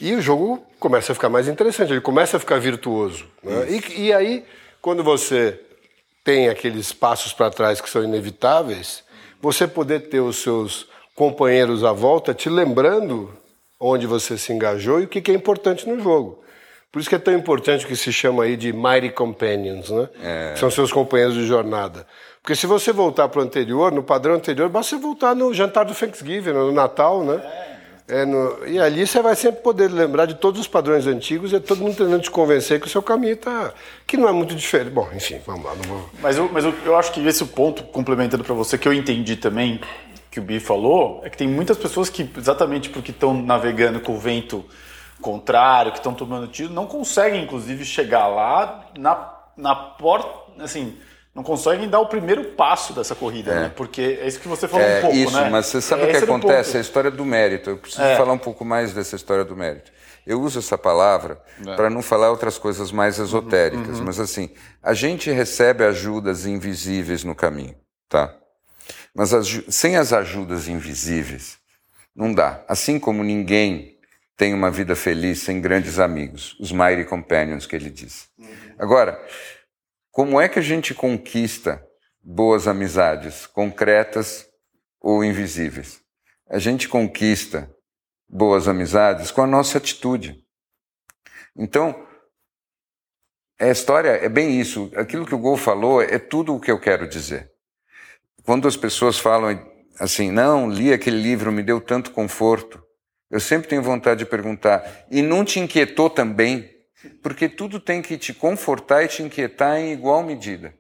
[0.01, 3.25] e o jogo começa a ficar mais interessante, ele começa a ficar virtuoso.
[3.43, 3.67] né?
[3.69, 4.45] E, e aí,
[4.81, 5.59] quando você
[6.23, 9.03] tem aqueles passos para trás que são inevitáveis,
[9.41, 13.33] você poder ter os seus companheiros à volta te lembrando
[13.79, 16.43] onde você se engajou e o que que é importante no jogo.
[16.91, 20.09] Por isso que é tão importante o que se chama aí de Mighty Companions, né?
[20.53, 22.05] Que São seus companheiros de jornada.
[22.41, 25.85] Porque se você voltar para o anterior, no padrão anterior, basta você voltar no jantar
[25.85, 27.39] do Thanksgiving, no Natal, né?
[28.07, 31.59] É, no- e ali você vai sempre poder lembrar de todos os padrões antigos e
[31.59, 33.71] todo mundo tentando te convencer que o seu caminho tá.
[34.07, 34.89] que não é muito diferente.
[34.89, 36.09] Bom, enfim, vamos lá, não vou.
[36.19, 39.35] Mas, eu, mas eu, eu acho que esse ponto, complementando para você, que eu entendi
[39.35, 39.79] também,
[40.31, 44.13] que o Bi falou, é que tem muitas pessoas que, exatamente porque estão navegando com
[44.15, 44.65] o vento
[45.21, 50.97] contrário, que estão tomando tiro, não conseguem, inclusive, chegar lá na, na porta, assim,
[51.35, 53.71] não conseguem dar o primeiro passo dessa corrida, né?
[53.75, 55.49] Porque é isso que você falou É um pouco, isso, né?
[55.49, 56.69] mas você sabe o que acontece?
[56.71, 56.77] ponto.
[56.77, 57.69] A história do mérito.
[57.69, 58.15] Eu preciso É.
[58.15, 59.91] falar um pouco mais dessa história do mérito.
[60.25, 61.75] Eu uso essa palavra É.
[61.75, 64.05] para não falar outras coisas mais esotéricas, Uhum.
[64.05, 64.49] mas assim,
[64.83, 67.75] a gente recebe ajudas invisíveis no caminho,
[68.09, 68.33] tá?
[69.15, 71.57] Mas as sem as ajudas invisíveis,
[72.15, 72.63] não dá.
[72.67, 73.97] Assim como ninguém
[74.39, 78.29] tem uma vida feliz sem grandes amigos, os mighty companions que ele diz.
[78.77, 79.21] Agora,
[80.11, 81.85] como é que a gente conquista
[82.23, 84.47] boas amizades, concretas
[85.01, 85.99] ou invisíveis?
[86.49, 87.69] A gente conquista
[88.29, 90.41] boas amizades com a nossa atitude.
[91.53, 92.07] Então,
[93.59, 94.89] a história é bem isso.
[94.95, 97.51] Aquilo que o Gol falou é tudo o que eu quero dizer.
[98.45, 102.81] Quando as pessoas falam assim, não, li aquele livro, me deu tanto conforto,
[103.29, 106.67] eu sempre tenho vontade de perguntar, e não te inquietou também?
[107.21, 110.73] Porque tudo tem que te confortar e te inquietar em igual medida.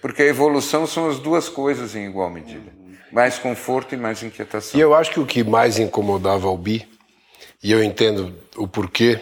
[0.00, 2.72] Porque a evolução são as duas coisas em igual medida.
[3.12, 4.78] Mais conforto e mais inquietação.
[4.78, 6.88] E eu acho que o que mais incomodava o Bi,
[7.62, 9.20] e eu entendo o porquê,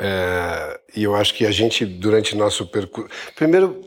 [0.00, 3.10] é, e eu acho que a gente, durante nosso percurso.
[3.34, 3.84] Primeiro,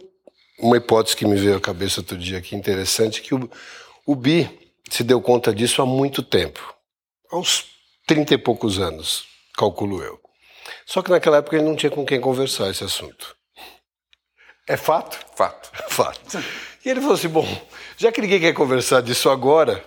[0.60, 3.50] uma hipótese que me veio à cabeça outro dia aqui, interessante, que o,
[4.06, 4.50] o Bi
[4.90, 6.81] se deu conta disso há muito tempo
[7.32, 7.66] há uns
[8.06, 9.26] 30 e poucos anos,
[9.58, 10.20] calculo eu.
[10.86, 13.36] Só que naquela época ele não tinha com quem conversar esse assunto.
[14.68, 15.20] É fato?
[15.36, 15.72] Fato.
[15.90, 16.44] Fato.
[16.86, 17.48] E ele falou assim: bom,
[17.98, 19.84] já que ninguém quer conversar disso agora,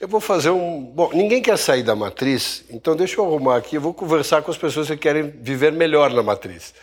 [0.00, 0.82] eu vou fazer um.
[0.82, 4.50] Bom, ninguém quer sair da matriz, então deixa eu arrumar aqui, eu vou conversar com
[4.50, 6.74] as pessoas que querem viver melhor na matriz.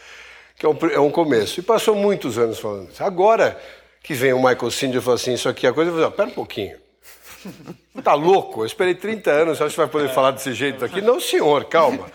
[0.58, 1.60] Que é um, é um começo.
[1.60, 3.04] E passou muitos anos falando isso.
[3.04, 3.60] Agora
[4.04, 6.12] que vem o Michael Cindy e fala assim: isso aqui é a coisa, eu falei:
[6.12, 6.78] pera um pouquinho.
[8.04, 8.62] Tá louco?
[8.62, 11.02] Eu esperei 30 anos, você acha que vai poder falar desse jeito aqui?
[11.02, 12.08] Não, senhor, calma.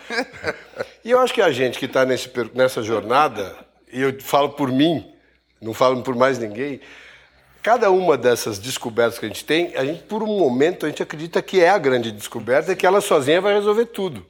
[1.03, 3.55] E eu acho que a gente que está nessa jornada,
[3.91, 5.05] e eu falo por mim,
[5.61, 6.81] não falo por mais ninguém,
[7.61, 11.03] cada uma dessas descobertas que a gente tem, a gente, por um momento, a gente
[11.03, 14.25] acredita que é a grande descoberta e que ela sozinha vai resolver tudo.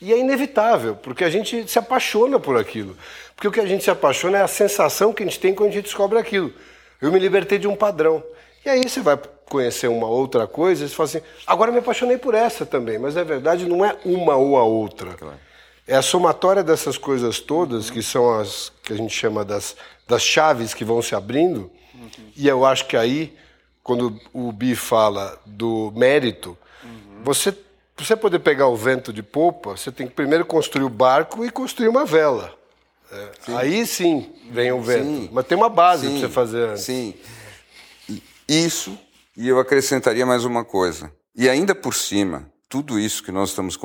[0.00, 2.96] E é inevitável, porque a gente se apaixona por aquilo.
[3.34, 5.70] Porque o que a gente se apaixona é a sensação que a gente tem quando
[5.70, 6.52] a gente descobre aquilo.
[7.00, 8.22] Eu me libertei de um padrão.
[8.64, 12.34] E aí você vai conhecer uma outra coisa, você fala assim, agora me apaixonei por
[12.34, 12.98] essa também.
[12.98, 15.14] Mas na verdade não é uma ou a outra.
[15.14, 15.38] Claro.
[15.86, 20.22] É a somatória dessas coisas todas, que são as que a gente chama das, das
[20.22, 21.70] chaves que vão se abrindo.
[21.94, 22.10] Uhum.
[22.36, 23.36] E eu acho que aí,
[23.84, 27.22] quando o Bi fala do mérito, uhum.
[27.22, 27.52] você
[27.96, 31.42] para você poder pegar o vento de popa, você tem que primeiro construir o barco
[31.46, 32.54] e construir uma vela.
[33.10, 33.56] É, sim.
[33.56, 35.04] Aí sim vem o vento.
[35.04, 35.30] Sim.
[35.32, 36.82] Mas tem uma base para você fazer antes.
[36.82, 37.14] Sim.
[38.46, 38.96] Isso,
[39.36, 41.12] e eu acrescentaria mais uma coisa.
[41.34, 43.76] E ainda por cima, tudo isso que nós estamos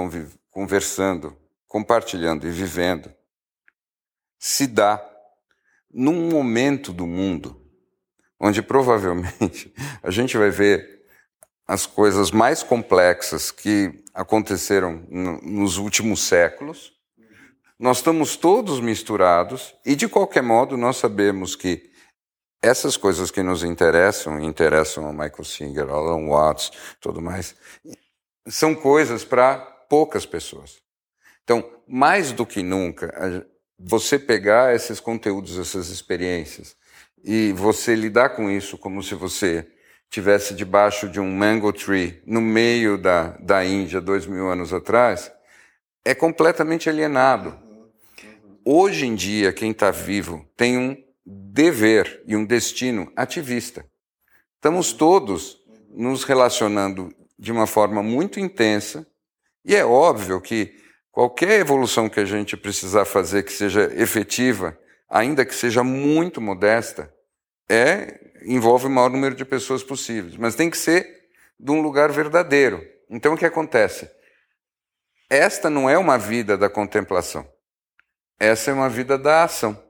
[0.50, 1.36] conversando,
[1.68, 3.12] compartilhando e vivendo,
[4.40, 5.04] se dá
[5.94, 7.62] num momento do mundo
[8.40, 11.02] onde provavelmente a gente vai ver
[11.68, 16.94] as coisas mais complexas que aconteceram nos últimos séculos
[17.82, 21.91] nós estamos todos misturados e, de qualquer modo, nós sabemos que
[22.62, 27.56] essas coisas que nos interessam, interessam a Michael Singer, Alan Watts, tudo mais,
[28.48, 29.58] são coisas para
[29.90, 30.78] poucas pessoas.
[31.44, 33.48] Então, mais do que nunca,
[33.80, 36.76] você pegar esses conteúdos, essas experiências,
[37.24, 39.68] e você lidar com isso como se você
[40.10, 45.32] tivesse debaixo de um mango tree no meio da, da Índia dois mil anos atrás,
[46.04, 47.58] é completamente alienado.
[48.66, 53.86] Hoje em dia, quem está vivo tem um dever e um destino ativista.
[54.56, 55.58] Estamos todos
[55.90, 59.06] nos relacionando de uma forma muito intensa,
[59.66, 60.76] e é óbvio que
[61.12, 64.78] qualquer evolução que a gente precisar fazer que seja efetiva,
[65.10, 67.14] ainda que seja muito modesta,
[67.70, 71.30] é envolve o maior número de pessoas possíveis, mas tem que ser
[71.60, 72.84] de um lugar verdadeiro.
[73.10, 74.10] Então o que acontece?
[75.30, 77.48] Esta não é uma vida da contemplação.
[78.40, 79.82] Essa é uma vida da ação.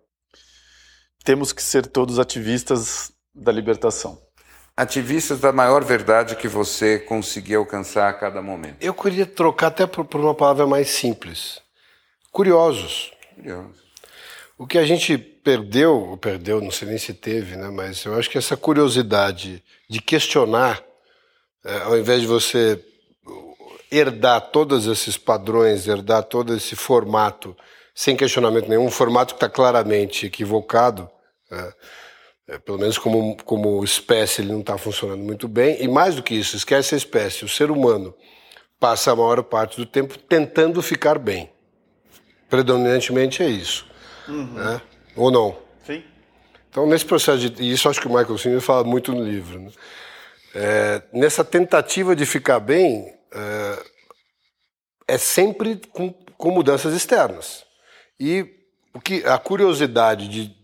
[1.23, 4.19] Temos que ser todos ativistas da libertação.
[4.75, 8.77] Ativistas da maior verdade que você conseguir alcançar a cada momento.
[8.81, 11.61] Eu queria trocar até por, por uma palavra mais simples.
[12.31, 13.11] Curiosos.
[13.35, 13.81] Curiosos.
[14.57, 17.69] O que a gente perdeu, ou perdeu, não sei nem se teve, né?
[17.69, 20.83] mas eu acho que essa curiosidade de questionar,
[21.65, 22.83] é, ao invés de você
[23.91, 27.55] herdar todos esses padrões, herdar todo esse formato
[27.93, 31.09] sem questionamento nenhum, um formato que está claramente equivocado,
[31.49, 31.73] né?
[32.47, 36.23] é, pelo menos como, como espécie ele não está funcionando muito bem, e mais do
[36.23, 38.13] que isso, esquece a espécie, o ser humano
[38.79, 41.49] passa a maior parte do tempo tentando ficar bem.
[42.49, 43.85] Predominantemente é isso.
[44.27, 44.53] Uhum.
[44.53, 44.81] Né?
[45.15, 45.57] Ou não?
[45.85, 46.03] Sim.
[46.69, 47.63] Então, nesse processo de.
[47.63, 49.59] E isso acho que o Michael Singer fala muito no livro.
[49.59, 49.71] Né?
[50.53, 53.83] É, nessa tentativa de ficar bem, é,
[55.09, 57.63] é sempre com, com mudanças externas.
[58.21, 58.45] E
[58.93, 60.55] o que a curiosidade de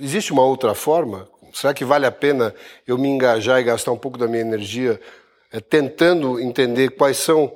[0.00, 1.28] existe uma outra forma?
[1.52, 2.54] Será que vale a pena
[2.86, 4.98] eu me engajar e gastar um pouco da minha energia
[5.52, 7.52] é, tentando entender quais são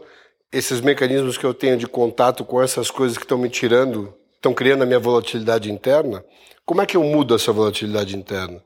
[0.53, 4.53] esses mecanismos que eu tenho de contato com essas coisas que estão me tirando, estão
[4.53, 6.23] criando a minha volatilidade interna?
[6.67, 8.63] Como é que eu mudo essa volatilidade interna?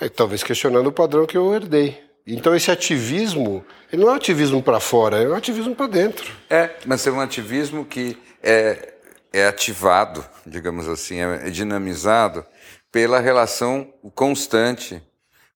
[0.00, 2.00] É, talvez questionando o padrão que eu herdei.
[2.24, 6.32] Então esse ativismo, ele não é um ativismo para fora, é um ativismo para dentro.
[6.48, 8.94] É, mas é um ativismo que é
[9.32, 12.44] é ativado, digamos assim, é dinamizado
[12.90, 15.02] pela relação constante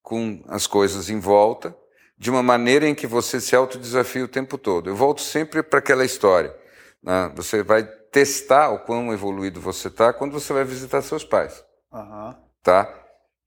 [0.03, 1.75] com as coisas em volta,
[2.19, 4.91] de uma maneira em que você se autodesafia o tempo todo.
[4.91, 6.55] Eu volto sempre para aquela história.
[7.03, 7.33] Né?
[7.35, 11.65] Você vai testar o quão evoluído você está quando você vai visitar seus pais.
[11.91, 12.35] Uhum.
[12.63, 12.93] Tá?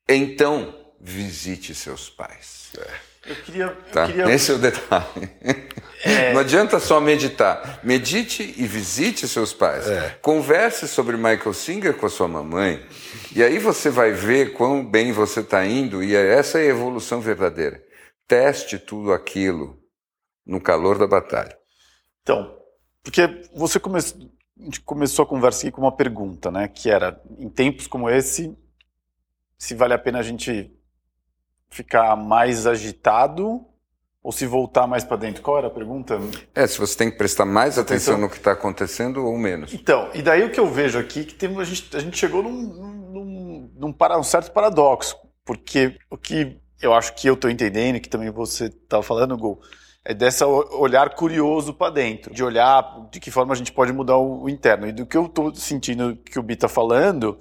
[0.09, 2.71] Então, visite seus pais.
[2.77, 3.15] É.
[3.31, 4.07] Eu queria, eu tá?
[4.07, 4.31] queria...
[4.31, 5.29] Esse é o detalhe.
[6.05, 6.31] É...
[6.33, 7.79] Não adianta só meditar.
[7.83, 9.87] Medite e visite seus pais.
[9.87, 10.11] É.
[10.21, 12.85] Converse sobre Michael Singer com a sua mamãe.
[13.35, 16.03] E aí você vai ver quão bem você está indo.
[16.03, 17.83] E essa é a evolução verdadeira.
[18.27, 19.81] Teste tudo aquilo
[20.45, 21.57] no calor da batalha.
[22.21, 22.55] Então,
[23.03, 26.67] porque você começou, a gente começou a conversa aqui com uma pergunta, né?
[26.67, 28.55] Que era, em tempos como esse,
[29.57, 30.71] se vale a pena a gente
[31.71, 33.65] ficar mais agitado
[34.25, 35.43] ou se voltar mais para dentro?
[35.43, 36.19] Qual era a pergunta?
[36.55, 39.71] É, se você tem que prestar mais atenção, atenção no que está acontecendo ou menos.
[39.71, 42.41] Então, e daí o que eu vejo aqui que tem, a, gente, a gente chegou
[42.41, 47.51] num, num, num, para, um certo paradoxo, porque o que eu acho que eu estou
[47.51, 49.61] entendendo, que também você estava falando, Gol,
[50.03, 54.17] é dessa olhar curioso para dentro, de olhar de que forma a gente pode mudar
[54.17, 54.87] o, o interno.
[54.87, 57.37] E do que eu estou sentindo que o Bi está falando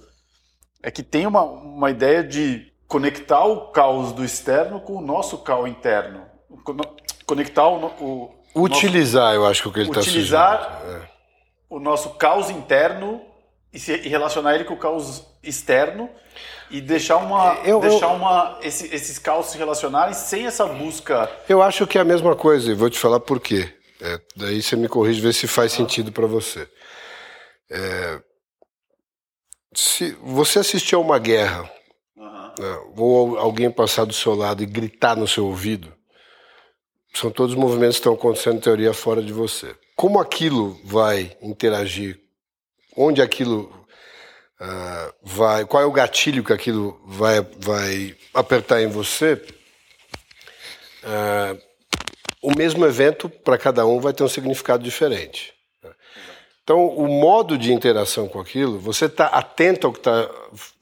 [0.83, 5.39] é que tem uma, uma ideia de conectar o caos do externo com o nosso
[5.39, 6.34] caos interno.
[7.27, 8.35] Conectar o.
[8.55, 11.09] o utilizar, nosso, eu acho que o que ele está Utilizar é.
[11.69, 13.21] o nosso caos interno
[13.73, 16.09] e, se, e relacionar ele com o caos externo
[16.71, 21.31] e deixar uma eu, deixar eu, uma esse, esses caos se relacionarem sem essa busca.
[21.49, 23.73] Eu acho que é a mesma coisa e vou te falar por quê.
[24.01, 26.69] É, daí você me corrige ver se faz sentido para você.
[27.71, 28.21] É,
[29.75, 31.71] se você assistir a uma guerra
[32.17, 32.53] uhum.
[32.59, 35.94] né, ou alguém passar do seu lado e gritar no seu ouvido,
[37.15, 39.75] são todos movimentos que estão acontecendo em teoria fora de você.
[39.95, 42.21] Como aquilo vai interagir?
[42.97, 43.73] Onde aquilo
[44.61, 45.65] uh, vai?
[45.65, 49.35] Qual é o gatilho que aquilo vai, vai apertar em você?
[51.05, 51.61] Uh,
[52.43, 55.54] o mesmo evento para cada um vai ter um significado diferente.
[56.65, 60.31] Então, o modo de interação com aquilo, você está atento ao que está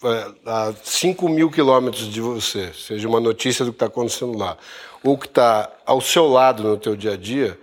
[0.04, 4.56] é, a 5 mil quilômetros de você, seja uma notícia do que está acontecendo lá,
[5.02, 7.58] ou que está ao seu lado no teu dia a dia,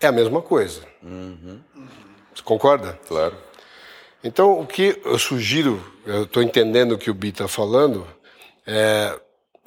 [0.00, 0.82] é a mesma coisa.
[1.00, 1.60] Uhum.
[2.34, 2.98] Você concorda?
[3.06, 3.36] Claro.
[4.24, 8.04] Então, o que eu sugiro, eu estou entendendo o que o Bi está falando,
[8.66, 9.16] é,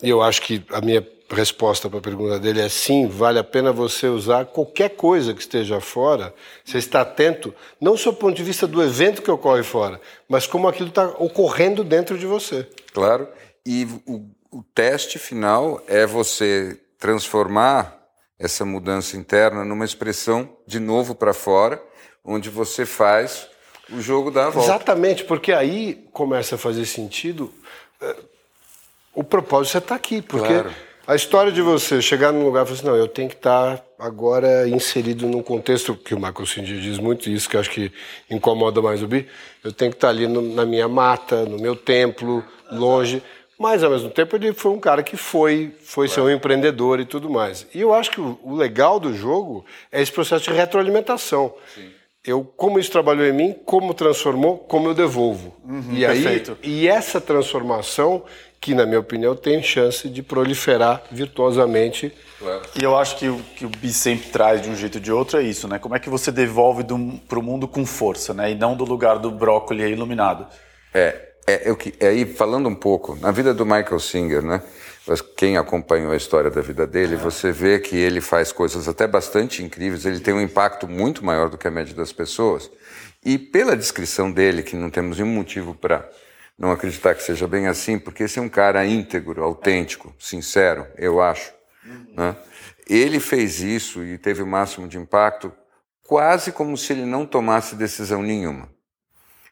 [0.03, 3.43] e eu acho que a minha resposta para a pergunta dele é sim, vale a
[3.43, 6.33] pena você usar qualquer coisa que esteja fora,
[6.63, 10.45] você está atento, não só do ponto de vista do evento que ocorre fora, mas
[10.45, 12.67] como aquilo está ocorrendo dentro de você.
[12.93, 13.27] Claro,
[13.65, 17.95] e o, o teste final é você transformar
[18.37, 21.81] essa mudança interna numa expressão de novo para fora,
[22.23, 23.47] onde você faz
[23.89, 24.69] o jogo da volta.
[24.69, 27.51] Exatamente, porque aí começa a fazer sentido.
[28.01, 28.15] Eh,
[29.13, 30.73] o propósito é estar aqui, porque claro
[31.07, 33.83] a história de você chegar num lugar e falar assim, não, eu tenho que estar
[33.99, 37.91] agora inserido num contexto que o Michael Cindy diz muito isso, que eu acho que
[38.29, 39.27] incomoda mais o Bi,
[39.63, 43.21] eu tenho que estar ali no, na minha mata, no meu templo, longe,
[43.57, 47.05] mas ao mesmo tempo ele foi um cara que foi, foi ser um empreendedor e
[47.05, 47.65] tudo mais.
[47.73, 51.53] E eu acho que o, o legal do jogo é esse processo de retroalimentação.
[51.73, 51.89] Sim.
[52.25, 55.55] Eu, como isso trabalhou em mim, como transformou, como eu devolvo.
[55.63, 56.57] Uhum, e aí, perfeito.
[56.63, 58.23] e essa transformação
[58.59, 62.13] que, na minha opinião, tem chance de proliferar virtuosamente.
[62.79, 65.11] E eu acho que o que o Bi sempre traz de um jeito ou de
[65.11, 65.79] outro é isso, né?
[65.79, 66.83] Como é que você devolve
[67.27, 68.51] para o mundo com força, né?
[68.51, 70.47] E não do lugar do brócolis iluminado.
[70.93, 74.61] É, é, eu, é aí falando um pouco, na vida do Michael Singer, né?
[75.37, 79.61] Quem acompanhou a história da vida dele, você vê que ele faz coisas até bastante
[79.61, 82.71] incríveis, ele tem um impacto muito maior do que a média das pessoas.
[83.23, 86.09] E pela descrição dele, que não temos nenhum motivo para
[86.57, 91.21] não acreditar que seja bem assim, porque esse é um cara íntegro, autêntico, sincero, eu
[91.21, 91.53] acho.
[91.85, 92.13] Uhum.
[92.15, 92.35] Né?
[92.87, 95.51] Ele fez isso e teve o máximo de impacto
[96.03, 98.69] quase como se ele não tomasse decisão nenhuma.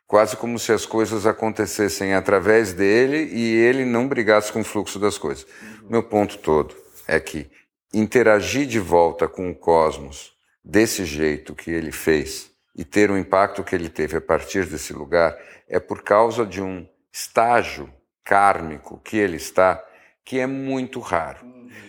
[0.07, 4.99] Quase como se as coisas acontecessem através dele e ele não brigasse com o fluxo
[4.99, 5.43] das coisas.
[5.43, 5.89] Uhum.
[5.89, 6.75] Meu ponto todo
[7.07, 7.49] é que
[7.93, 13.63] interagir de volta com o cosmos desse jeito que ele fez e ter o impacto
[13.63, 15.37] que ele teve a partir desse lugar
[15.67, 17.87] é por causa de um estágio
[18.23, 19.83] kármico que ele está,
[20.25, 21.39] que é muito raro.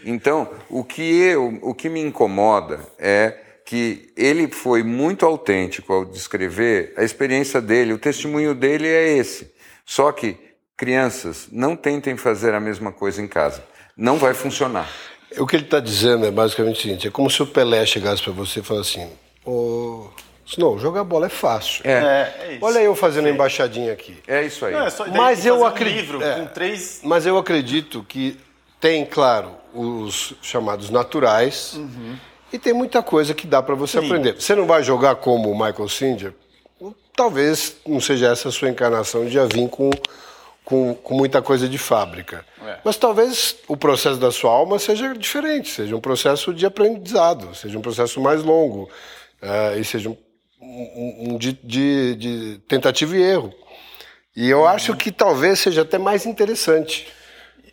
[0.04, 6.04] Então, o que eu, o que me incomoda é que ele foi muito autêntico ao
[6.04, 9.54] descrever a experiência dele, o testemunho dele é esse.
[9.86, 10.36] Só que
[10.76, 13.64] crianças não tentem fazer a mesma coisa em casa,
[13.96, 14.90] não vai funcionar.
[15.38, 18.22] O que ele está dizendo é basicamente o seguinte: é como se o Pelé chegasse
[18.22, 19.10] para você e falasse assim,
[19.44, 20.08] oh,
[20.58, 21.82] não, jogar bola é fácil.
[21.84, 21.92] É.
[21.92, 24.16] É, é Olha eu fazendo a embaixadinha aqui.
[24.26, 24.72] É isso aí.
[24.72, 26.18] Não, é só, mas eu acredito.
[26.18, 27.00] Um três...
[27.02, 28.38] Mas eu acredito que
[28.80, 32.16] tem, claro, os chamados naturais uhum.
[32.52, 34.06] e tem muita coisa que dá para você Sim.
[34.06, 34.34] aprender.
[34.34, 36.34] Você não vai jogar como o Michael Singer?
[37.16, 39.90] Talvez não seja essa a sua encarnação de já vir com,
[40.64, 42.44] com, com muita coisa de fábrica.
[42.62, 42.78] É.
[42.84, 47.78] Mas talvez o processo da sua alma seja diferente, seja um processo de aprendizado, seja
[47.78, 48.90] um processo mais longo,
[49.42, 50.16] uh, e seja um
[50.74, 53.52] um, um de, de, de, tentativa e erro.
[54.36, 57.06] E eu acho que talvez seja até mais interessante.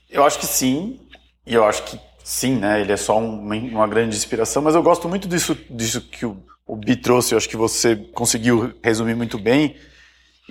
[0.10, 1.00] Eu acho que sim,
[1.46, 2.82] e eu acho que sim, né?
[2.82, 6.38] Ele é só um, uma grande inspiração, mas eu gosto muito disso, disso que o,
[6.68, 7.34] o Bi trouxe.
[7.34, 9.76] Eu acho que você conseguiu resumir muito bem.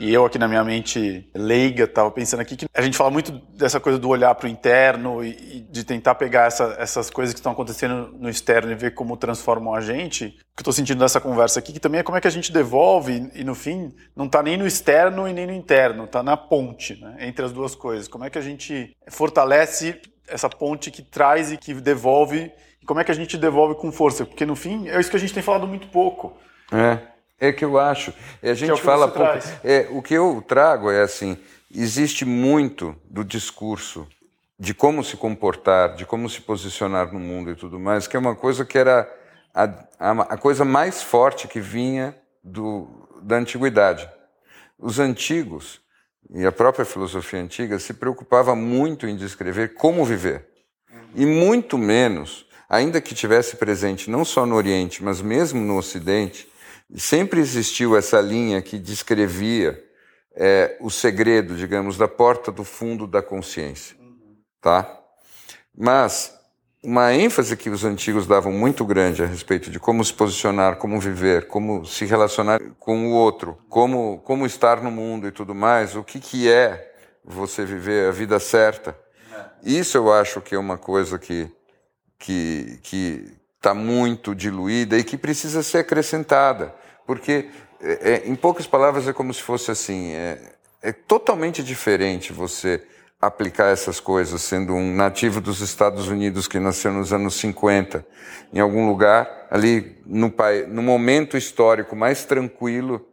[0.01, 3.33] E eu aqui na minha mente leiga estava pensando aqui que a gente fala muito
[3.55, 7.35] dessa coisa do olhar para o interno e, e, de tentar pegar essa, essas coisas
[7.35, 10.25] que estão acontecendo no externo e ver como transformam a gente.
[10.25, 12.31] O que eu estou sentindo nessa conversa aqui que também é como é que a
[12.31, 16.23] gente devolve e, no fim não está nem no externo e nem no interno, está
[16.23, 18.09] na ponte né, entre as duas coisas.
[18.09, 23.01] Como é que a gente fortalece essa ponte que traz e que devolve e como
[23.01, 24.25] é que a gente devolve com força?
[24.25, 26.39] Porque no fim é isso que a gente tem falado muito pouco.
[26.73, 27.20] É.
[27.41, 28.13] É que eu acho.
[28.43, 29.33] A gente é fala pouco.
[29.65, 31.39] É, o que eu trago é assim:
[31.75, 34.07] existe muito do discurso
[34.59, 38.21] de como se comportar, de como se posicionar no mundo e tudo mais, que é
[38.21, 39.11] uma coisa que era
[39.55, 39.65] a,
[39.99, 42.15] a, a coisa mais forte que vinha
[42.45, 44.07] do, da antiguidade.
[44.79, 45.81] os antigos
[46.33, 50.47] e a própria filosofia antiga se preocupava muito em descrever como viver.
[51.15, 56.47] E muito menos, ainda que tivesse presente não só no Oriente, mas mesmo no Ocidente,
[56.97, 59.83] sempre existiu essa linha que descrevia
[60.35, 63.97] é, o segredo, digamos, da porta do fundo da consciência,
[64.61, 64.99] tá?
[65.77, 66.35] Mas
[66.83, 70.99] uma ênfase que os antigos davam muito grande a respeito de como se posicionar, como
[70.99, 75.95] viver, como se relacionar com o outro, como, como estar no mundo e tudo mais,
[75.95, 78.97] o que, que é você viver a vida certa.
[79.63, 81.51] Isso eu acho que é uma coisa que
[82.19, 86.75] que que está muito diluída e que precisa ser acrescentada,
[87.07, 92.33] porque é, é, em poucas palavras é como se fosse assim, é, é totalmente diferente
[92.33, 92.83] você
[93.21, 98.07] aplicar essas coisas, sendo um nativo dos Estados Unidos que nasceu nos anos 50,
[98.51, 100.33] em algum lugar, ali no,
[100.69, 103.07] no momento histórico mais tranquilo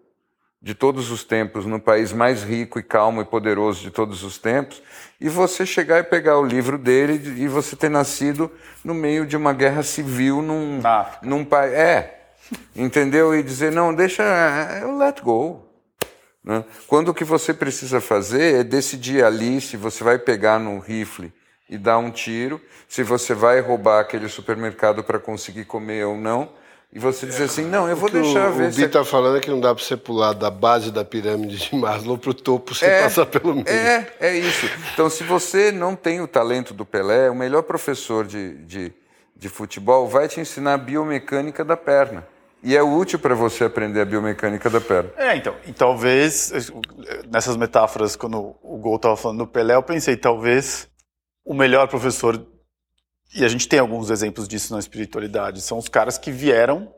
[0.61, 4.37] de todos os tempos, no país mais rico e calmo e poderoso de todos os
[4.37, 4.81] tempos,
[5.21, 8.51] e você chegar e pegar o livro dele e você ter nascido
[8.83, 10.81] no meio de uma guerra civil num,
[11.21, 11.73] num país.
[11.73, 12.17] É,
[12.75, 13.35] entendeu?
[13.35, 14.23] E dizer, não, deixa,
[14.81, 15.67] eu é, let go.
[16.43, 16.63] Né?
[16.87, 21.33] Quando o que você precisa fazer é decidir ali se você vai pegar no rifle
[21.69, 26.49] e dar um tiro, se você vai roubar aquele supermercado para conseguir comer ou não,
[26.91, 28.71] e você dizer assim, não, eu vou deixar o, ver.
[28.71, 31.57] O Bi está falando é que não dá para você pular da base da pirâmide
[31.57, 33.67] de Maslow para o topo sem é, passar pelo meio.
[33.67, 34.69] É, é isso.
[34.93, 38.93] Então, se você não tem o talento do Pelé, o melhor professor de, de,
[39.35, 42.25] de futebol vai te ensinar a biomecânica da perna.
[42.63, 45.11] E é útil para você aprender a biomecânica da perna.
[45.17, 45.55] É, então.
[45.67, 46.71] E talvez,
[47.31, 50.87] nessas metáforas, quando o Gol estava falando do Pelé, eu pensei, talvez
[51.45, 52.41] o melhor professor,
[53.33, 56.93] e a gente tem alguns exemplos disso na espiritualidade, são os caras que vieram.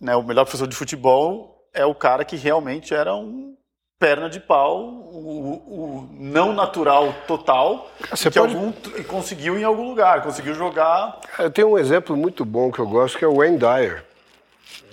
[0.00, 3.56] Né, o melhor professor de futebol é o cara que realmente era um
[3.98, 8.54] perna de pau, o, o não natural total, Você que pode...
[8.54, 8.72] algum,
[9.08, 11.18] conseguiu em algum lugar, conseguiu jogar.
[11.38, 14.04] Eu tenho um exemplo muito bom que eu gosto, que é o Wayne Dyer.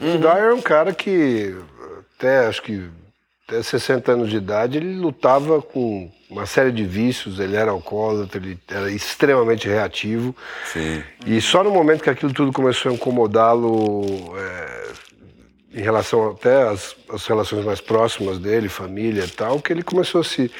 [0.01, 0.15] Uhum.
[0.15, 1.55] O Dyer é um cara que,
[2.17, 2.89] até acho que
[3.48, 8.39] até 60 anos de idade, ele lutava com uma série de vícios, ele era alcoólatra,
[8.39, 10.36] ele era extremamente reativo.
[10.66, 11.04] Sim.
[11.26, 16.96] E só no momento que aquilo tudo começou a incomodá-lo é, em relação até às,
[17.10, 20.52] às relações mais próximas dele, família e tal, que ele começou a se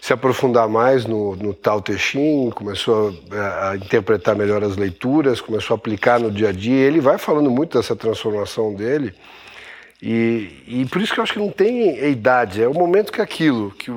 [0.00, 5.42] se aprofundar mais no, no Tao Te Ching, começou a, a, interpretar melhor as leituras,
[5.42, 6.86] começou a aplicar no dia a dia.
[6.86, 9.12] Ele vai falando muito dessa transformação dele.
[10.02, 13.20] E, e por isso que eu acho que não tem idade, é o momento que
[13.20, 13.90] aquilo, que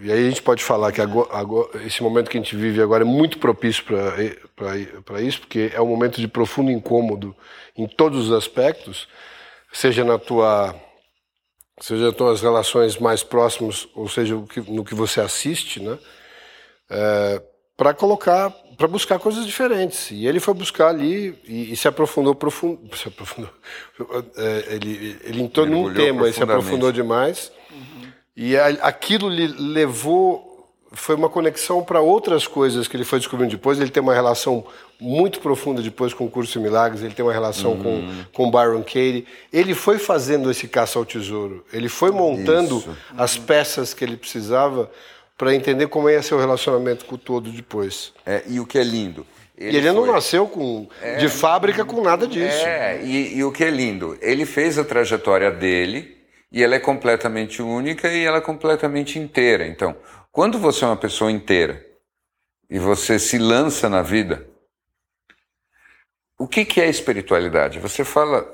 [0.00, 2.80] e aí a gente pode falar que agora, agora, esse momento que a gente vive
[2.80, 7.34] agora é muito propício para isso, porque é um momento de profundo incômodo
[7.76, 9.08] em todos os aspectos,
[9.72, 10.72] seja na tua
[11.80, 14.34] seja as relações mais próximas, ou seja,
[14.68, 15.98] no que você assiste, né?
[16.90, 17.42] É,
[17.76, 20.12] para colocar, para buscar coisas diferentes.
[20.12, 23.50] E ele foi buscar ali e, e se aprofundou profundo, se aprofundou.
[24.36, 27.50] É, ele ele entrou num tema e se aprofundou demais.
[27.70, 28.12] Uhum.
[28.36, 30.46] E a, aquilo lhe levou
[30.92, 33.80] foi uma conexão para outras coisas que ele foi descobrindo depois.
[33.80, 34.64] Ele tem uma relação
[35.00, 37.82] muito profunda depois com o Curso de Milagres, ele tem uma relação uhum.
[38.32, 39.26] com, com Byron Katie.
[39.52, 42.96] Ele foi fazendo esse caça ao tesouro, ele foi montando Isso.
[43.16, 44.90] as peças que ele precisava
[45.38, 48.12] para entender como ia ser o relacionamento com o todo depois.
[48.26, 49.24] É, e o que é lindo.
[49.56, 49.96] Ele, e ele foi...
[49.96, 52.66] não nasceu com, é, de fábrica com nada disso.
[52.66, 56.18] É, e, e o que é lindo, ele fez a trajetória dele
[56.50, 59.64] e ela é completamente única e ela é completamente inteira.
[59.66, 59.96] Então,
[60.32, 61.86] quando você é uma pessoa inteira
[62.68, 64.44] e você se lança na vida,
[66.36, 67.78] o que, que é espiritualidade?
[67.78, 68.46] Você fala,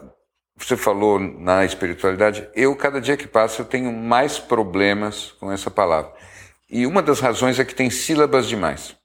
[0.56, 2.46] você falou na espiritualidade.
[2.54, 6.12] Eu cada dia que passa eu tenho mais problemas com essa palavra.
[6.74, 8.96] E uma das razões é que tem sílabas demais.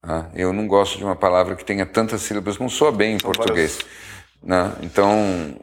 [0.00, 3.18] Ah, eu não gosto de uma palavra que tenha tantas sílabas, não soa bem em
[3.18, 3.80] português.
[4.40, 4.72] Né?
[4.80, 5.58] Então,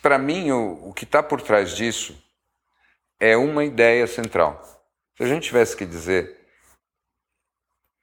[0.00, 2.16] para mim, o, o que está por trás disso
[3.18, 4.62] é uma ideia central.
[5.16, 6.46] Se a gente tivesse que dizer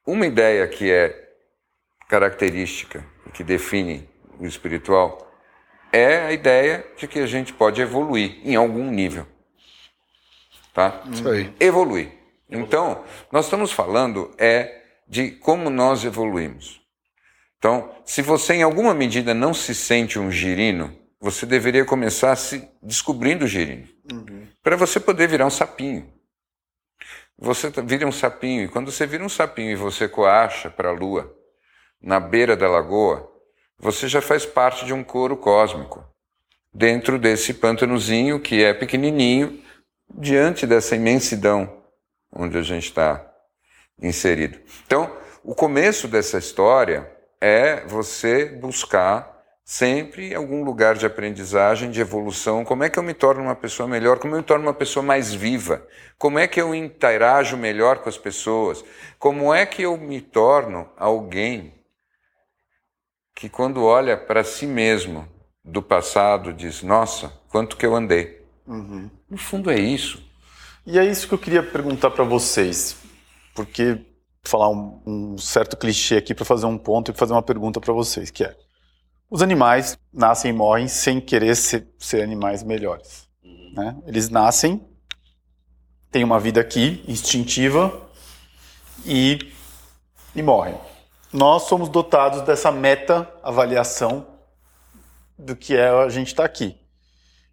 [0.06, 1.32] uma ideia que é
[2.10, 4.06] característica e que define
[4.38, 5.32] o espiritual,
[5.90, 9.26] é a ideia de que a gente pode evoluir em algum nível.
[10.72, 11.02] Tá?
[11.12, 11.52] Isso aí.
[11.58, 12.12] Evoluir.
[12.48, 16.80] Então, nós estamos falando é de como nós evoluímos.
[17.58, 22.68] Então, se você em alguma medida não se sente um girino, você deveria começar se
[22.82, 23.88] descobrindo o girino.
[24.12, 24.46] Uhum.
[24.62, 26.12] Para você poder virar um sapinho.
[27.36, 30.92] Você vira um sapinho, e quando você vira um sapinho e você coacha para a
[30.92, 31.34] lua,
[32.00, 33.28] na beira da lagoa,
[33.78, 36.04] você já faz parte de um coro cósmico.
[36.72, 39.60] dentro desse pântanozinho que é pequenininho,
[40.14, 41.82] diante dessa imensidão
[42.32, 43.24] onde a gente está
[44.00, 44.58] inserido.
[44.86, 45.10] Então,
[45.42, 52.64] o começo dessa história é você buscar sempre algum lugar de aprendizagem, de evolução.
[52.64, 54.18] Como é que eu me torno uma pessoa melhor?
[54.18, 55.86] Como eu me torno uma pessoa mais viva?
[56.16, 58.82] Como é que eu interajo melhor com as pessoas?
[59.18, 61.74] Como é que eu me torno alguém
[63.34, 65.28] que, quando olha para si mesmo
[65.62, 68.37] do passado, diz: Nossa, quanto que eu andei?
[68.68, 69.10] Uhum.
[69.30, 70.22] No fundo, é isso.
[70.86, 72.96] E é isso que eu queria perguntar para vocês,
[73.54, 74.04] porque
[74.44, 77.92] falar um, um certo clichê aqui para fazer um ponto e fazer uma pergunta para
[77.92, 78.54] vocês, que é
[79.30, 83.28] os animais nascem e morrem sem querer ser, ser animais melhores.
[83.74, 83.96] Né?
[84.06, 84.86] Eles nascem,
[86.10, 88.08] têm uma vida aqui, instintiva,
[89.04, 89.38] e,
[90.34, 90.74] e morrem.
[91.32, 94.26] Nós somos dotados dessa meta-avaliação
[95.38, 96.74] do que é a gente estar tá aqui.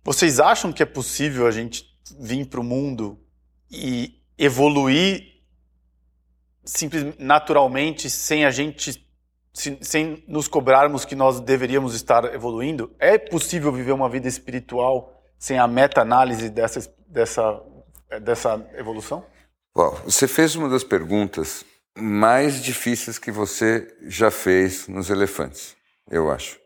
[0.06, 1.84] Vocês acham que é possível a gente
[2.20, 3.20] vir para o mundo
[3.72, 5.42] e evoluir
[6.64, 9.04] simplesmente naturalmente sem a gente
[9.82, 12.94] sem nos cobrarmos que nós deveríamos estar evoluindo?
[13.00, 17.64] É possível viver uma vida espiritual sem a meta-análise dessa, dessa,
[18.22, 19.26] dessa evolução?
[20.04, 21.66] Você fez uma das perguntas
[21.98, 25.76] mais difíceis que você já fez nos elefantes,
[26.12, 26.60] eu acho.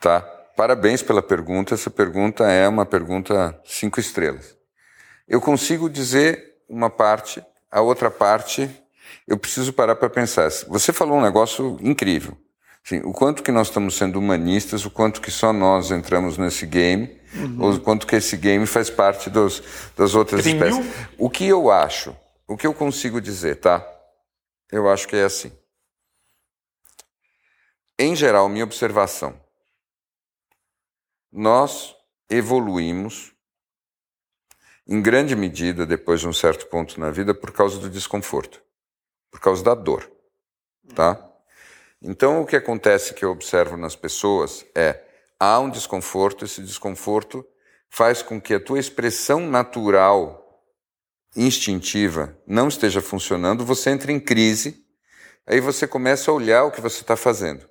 [0.00, 0.39] Tá?
[0.60, 1.72] Parabéns pela pergunta.
[1.72, 4.54] Essa pergunta é uma pergunta cinco estrelas.
[5.26, 8.68] Eu consigo dizer uma parte, a outra parte
[9.26, 10.50] eu preciso parar para pensar.
[10.68, 12.36] Você falou um negócio incrível.
[12.84, 16.66] Assim, o quanto que nós estamos sendo humanistas, o quanto que só nós entramos nesse
[16.66, 17.70] game, uhum.
[17.70, 19.62] o quanto que esse game faz parte dos,
[19.96, 20.84] das outras Tem espécies.
[20.84, 20.94] Mil?
[21.16, 22.14] O que eu acho,
[22.46, 23.82] o que eu consigo dizer, tá?
[24.70, 25.50] Eu acho que é assim.
[27.98, 29.39] Em geral, minha observação,
[31.32, 31.94] nós
[32.28, 33.32] evoluímos
[34.86, 38.62] em grande medida depois de um certo ponto na vida por causa do desconforto
[39.30, 40.10] por causa da dor,
[40.94, 41.26] tá?
[42.02, 45.04] Então o que acontece que eu observo nas pessoas é
[45.38, 47.46] há um desconforto, esse desconforto
[47.88, 50.38] faz com que a tua expressão natural
[51.36, 54.84] instintiva não esteja funcionando, você entra em crise,
[55.46, 57.69] aí você começa a olhar o que você está fazendo.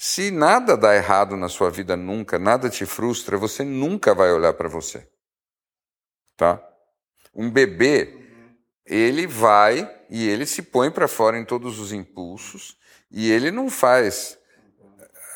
[0.00, 4.54] Se nada dá errado na sua vida nunca, nada te frustra, você nunca vai olhar
[4.54, 5.08] para você.
[6.36, 6.62] Tá?
[7.34, 8.16] Um bebê,
[8.86, 12.76] ele vai e ele se põe para fora em todos os impulsos
[13.10, 14.38] e ele não faz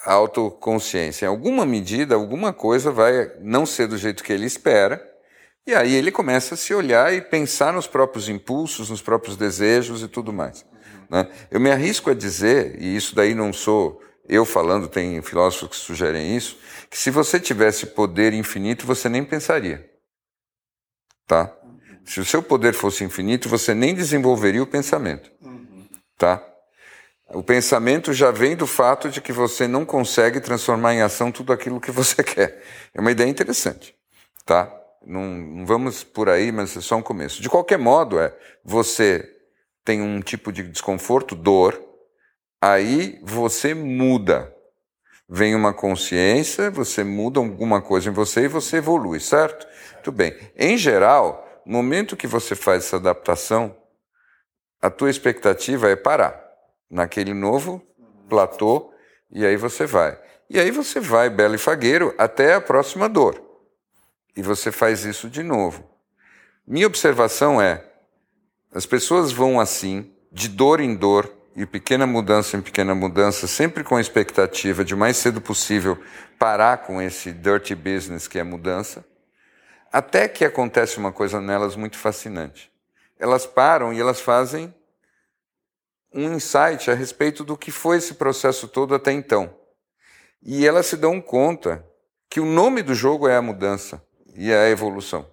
[0.05, 1.27] autoconsciência.
[1.27, 5.05] Em alguma medida, alguma coisa vai não ser do jeito que ele espera.
[5.67, 10.03] E aí ele começa a se olhar e pensar nos próprios impulsos, nos próprios desejos
[10.03, 10.65] e tudo mais.
[11.11, 11.29] Né?
[11.51, 15.77] Eu me arrisco a dizer, e isso daí não sou eu falando, tem filósofos que
[15.77, 16.59] sugerem isso,
[16.89, 19.91] que se você tivesse poder infinito, você nem pensaria.
[21.27, 21.53] Tá?
[22.05, 25.31] Se o seu poder fosse infinito, você nem desenvolveria o pensamento.
[26.17, 26.43] Tá?
[27.31, 31.53] O pensamento já vem do fato de que você não consegue transformar em ação tudo
[31.53, 32.63] aquilo que você quer.
[32.95, 33.95] É uma ideia interessante.
[34.45, 34.73] Tá?
[35.05, 37.41] Não, não vamos por aí, mas é só um começo.
[37.41, 39.29] De qualquer modo, é você
[39.85, 41.81] tem um tipo de desconforto, dor,
[42.63, 44.55] aí você muda.
[45.29, 49.67] Vem uma consciência, você muda alguma coisa em você e você evolui, certo?
[49.95, 50.37] Muito bem.
[50.57, 53.77] Em geral, no momento que você faz essa adaptação,
[54.81, 56.41] a tua expectativa é parar
[56.89, 57.83] naquele novo
[58.29, 58.93] platô
[59.31, 60.21] e aí você vai.
[60.49, 63.43] E aí você vai, belo e fagueiro, até a próxima dor.
[64.37, 65.89] E você faz isso de novo.
[66.67, 67.85] Minha observação é:
[68.73, 73.85] as pessoas vão assim, de dor em dor, e pequena mudança em pequena mudança, sempre
[73.85, 76.03] com a expectativa de mais cedo possível
[76.39, 79.05] parar com esse dirty business que é mudança.
[79.93, 82.73] Até que acontece uma coisa nelas muito fascinante.
[83.19, 84.75] Elas param e elas fazem
[86.15, 89.55] um insight a respeito do que foi esse processo todo até então.
[90.43, 91.87] E elas se dão conta
[92.29, 94.03] que o nome do jogo é a mudança
[94.35, 95.31] e a evolução.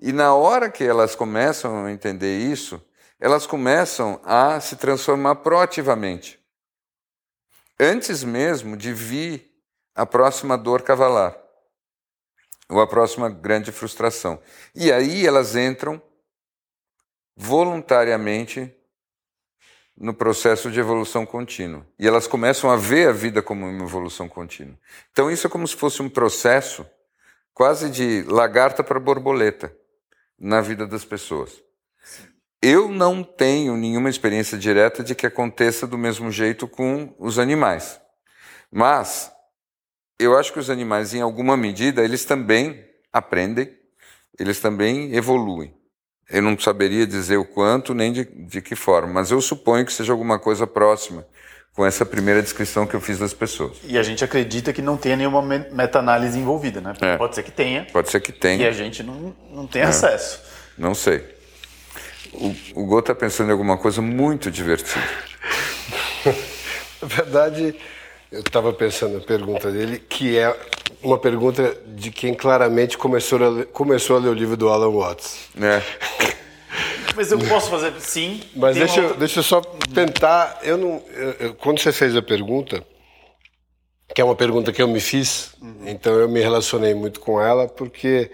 [0.00, 2.80] E na hora que elas começam a entender isso,
[3.20, 6.38] elas começam a se transformar proativamente.
[7.78, 9.50] Antes mesmo de vir
[9.94, 11.36] a próxima dor cavalar
[12.68, 14.40] ou a próxima grande frustração.
[14.74, 16.00] E aí elas entram
[17.36, 18.74] voluntariamente
[19.96, 21.84] no processo de evolução contínua.
[21.98, 24.78] E elas começam a ver a vida como uma evolução contínua.
[25.10, 26.86] Então isso é como se fosse um processo
[27.52, 29.76] quase de lagarta para borboleta
[30.38, 31.60] na vida das pessoas.
[32.60, 38.00] Eu não tenho nenhuma experiência direta de que aconteça do mesmo jeito com os animais.
[38.70, 39.30] Mas
[40.18, 43.72] eu acho que os animais, em alguma medida, eles também aprendem,
[44.38, 45.72] eles também evoluem.
[46.28, 49.92] Eu não saberia dizer o quanto nem de, de que forma, mas eu suponho que
[49.92, 51.24] seja alguma coisa próxima
[51.72, 53.78] com essa primeira descrição que eu fiz das pessoas.
[53.84, 56.92] E a gente acredita que não tenha nenhuma meta-análise envolvida, né?
[57.00, 57.16] É.
[57.16, 57.86] Pode ser que tenha.
[57.92, 58.64] Pode ser que tenha.
[58.64, 60.42] E a gente não, não tem acesso.
[60.76, 61.37] Não sei.
[62.40, 65.02] O, o Go está pensando em alguma coisa muito divertida.
[67.00, 67.74] Na verdade,
[68.30, 70.54] eu estava pensando na pergunta dele, que é
[71.02, 74.90] uma pergunta de quem claramente começou a ler, começou a ler o livro do Alan
[74.90, 75.48] Watts.
[75.60, 75.82] É.
[77.16, 78.40] Mas eu posso fazer sim.
[78.54, 80.60] Mas deixa, eu, deixa eu só tentar.
[80.62, 82.84] Eu não, eu- eu- quando você fez a pergunta,
[84.14, 85.52] que é uma pergunta que eu me fiz,
[85.84, 88.30] então eu me relacionei muito com ela, porque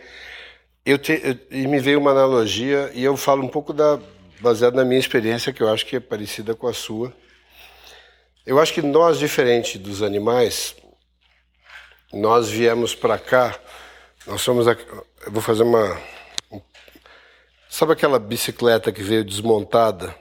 [0.85, 3.99] eu, te, eu- e me veio uma analogia, e eu falo um pouco da,
[4.41, 7.13] baseado na minha experiência, que eu acho que é parecida com a sua.
[8.45, 10.77] Eu acho que nós, diferente dos animais,
[12.13, 13.59] nós viemos para cá,
[14.27, 14.67] nós somos.
[14.67, 14.77] Eu
[15.29, 15.99] vou fazer uma.
[17.69, 20.15] Sabe aquela bicicleta que veio desmontada?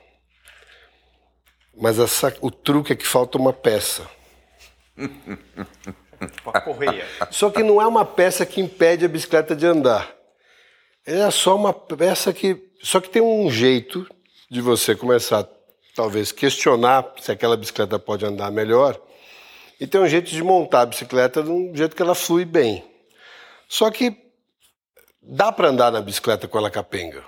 [1.76, 4.08] Mas essa- o truque é que falta uma peça.
[4.98, 7.06] uma correia.
[7.30, 10.16] Só que não é uma peça que impede a bicicleta de andar.
[11.06, 12.72] É só uma peça que.
[12.82, 14.08] Só que tem um jeito
[14.50, 15.48] de você começar,
[15.94, 19.00] talvez, questionar se aquela bicicleta pode andar melhor.
[19.80, 22.84] E tem um jeito de montar a bicicleta de um jeito que ela flui bem.
[23.68, 24.16] Só que
[25.22, 27.24] dá para andar na bicicleta com ela capenga.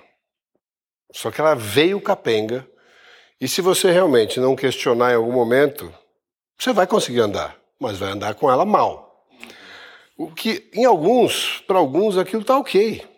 [1.12, 2.66] Só que ela veio capenga.
[3.42, 5.94] E se você realmente não questionar em algum momento,
[6.58, 9.28] você vai conseguir andar, mas vai andar com ela mal.
[10.18, 13.15] O que, em alguns, para alguns, aquilo está ok.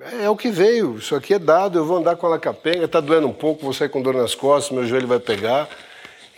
[0.00, 2.84] É, é o que veio, isso aqui é dado, eu vou andar com ela capenga,
[2.84, 5.68] está doendo um pouco, vou sair com dor nas costas, meu joelho vai pegar.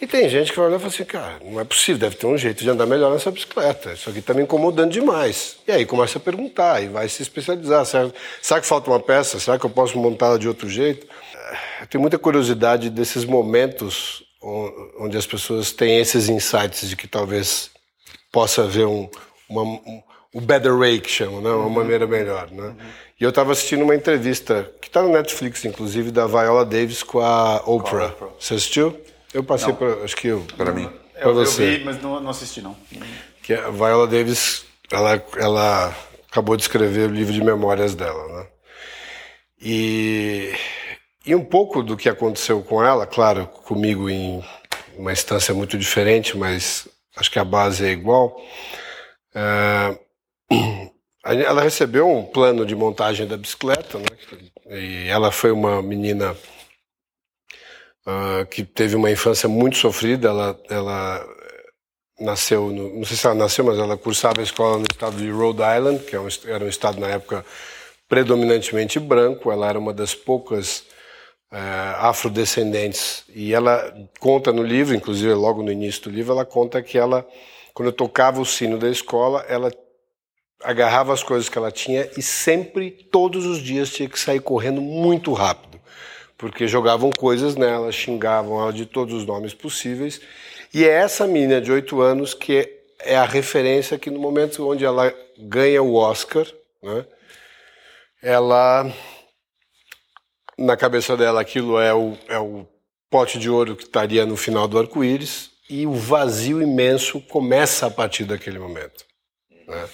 [0.01, 2.27] E tem gente que vai olhar e fala assim, cara, não é possível, deve ter
[2.27, 3.93] um jeito de andar melhor nessa bicicleta.
[3.93, 5.59] Isso aqui está me incomodando demais.
[5.65, 7.87] E aí começa a perguntar, e vai se especializar.
[7.87, 8.11] Será,
[8.41, 9.39] será que falta uma peça?
[9.39, 11.07] Será que eu posso montá-la de outro jeito?
[11.81, 14.25] Eu tenho muita curiosidade desses momentos
[14.99, 17.71] onde as pessoas têm esses insights de que talvez
[18.33, 19.09] possa haver um,
[19.49, 20.03] uma, um,
[20.35, 21.51] o better way que chamam, né?
[21.51, 22.51] uma maneira melhor.
[22.51, 22.75] Né?
[23.21, 27.21] E eu estava assistindo uma entrevista, que está no Netflix, inclusive, da Viola Davis com
[27.21, 28.15] a Oprah.
[28.39, 28.99] Você assistiu?
[29.33, 30.89] Eu passei para, acho que eu, Para mim.
[31.15, 31.79] para Eu, eu você.
[31.79, 32.77] vi, mas não, não assisti, não.
[33.43, 35.97] Que a Viola Davis, ela, ela
[36.31, 38.47] acabou de escrever o livro de memórias dela, né?
[39.61, 40.53] E,
[41.25, 44.43] e um pouco do que aconteceu com ela, claro, comigo em
[44.97, 48.37] uma instância muito diferente, mas acho que a base é igual.
[49.35, 49.95] A-
[51.25, 54.07] ela recebeu um plano de montagem da bicicleta, né?
[54.67, 56.37] E ela foi uma menina
[58.07, 60.29] ah, que teve uma infância muito sofrida.
[60.29, 61.27] Ela, ela
[62.19, 65.31] nasceu, no, não sei se ela nasceu, mas ela cursava a escola no estado de
[65.31, 67.45] Rhode Island, que é era um estado na época
[68.09, 69.53] predominantemente branco.
[69.53, 70.85] Ela era uma das poucas
[71.53, 73.25] eh, afrodescendentes.
[73.29, 77.27] E ela conta no livro, inclusive logo no início do livro, ela conta que ela,
[77.75, 79.71] quando tocava o sino da escola, ela
[80.63, 84.81] agarrava as coisas que ela tinha e sempre, todos os dias, tinha que sair correndo
[84.81, 85.81] muito rápido.
[86.37, 90.21] Porque jogavam coisas nela, xingavam ela de todos os nomes possíveis.
[90.75, 92.69] E é essa menina de oito anos que
[93.01, 96.47] é a referência que no momento onde ela ganha o Oscar,
[96.83, 97.05] né,
[98.23, 98.91] ela
[100.59, 102.67] na cabeça dela aquilo é o, é o
[103.11, 107.91] pote de ouro que estaria no final do arco-íris e o vazio imenso começa a
[107.91, 109.05] partir daquele momento.
[109.67, 109.89] né?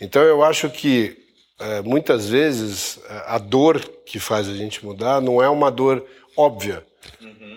[0.00, 1.16] Então eu acho que
[1.60, 6.04] eh, muitas vezes eh, a dor que faz a gente mudar não é uma dor
[6.36, 6.84] óbvia.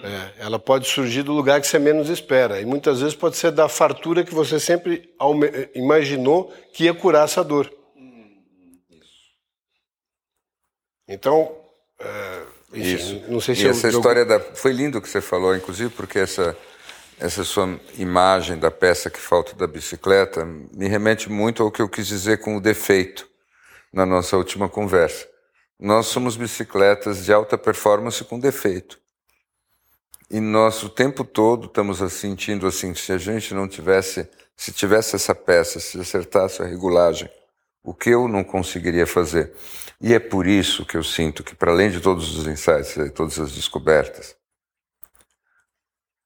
[0.03, 2.61] É, ela pode surgir do lugar que você menos espera.
[2.61, 7.23] E muitas vezes pode ser da fartura que você sempre alme- imaginou que ia curar
[7.25, 7.71] essa dor.
[11.07, 11.55] Então,
[11.99, 12.41] é,
[12.73, 13.23] enfim, Isso.
[13.29, 15.55] não sei se e eu- essa eu- história da foi lindo o que você falou,
[15.55, 16.55] inclusive porque essa
[17.19, 21.89] essa sua imagem da peça que falta da bicicleta me remete muito ao que eu
[21.89, 23.27] quis dizer com o defeito
[23.91, 25.27] na nossa última conversa.
[25.79, 28.99] Nós somos bicicletas de alta performance com defeito.
[30.29, 34.71] E nós o tempo todo estamos assim, sentindo assim, se a gente não tivesse, se
[34.71, 37.29] tivesse essa peça, se acertasse a regulagem,
[37.83, 39.53] o que eu não conseguiria fazer.
[39.99, 43.09] E é por isso que eu sinto que, para além de todos os insights e
[43.09, 44.36] todas as descobertas,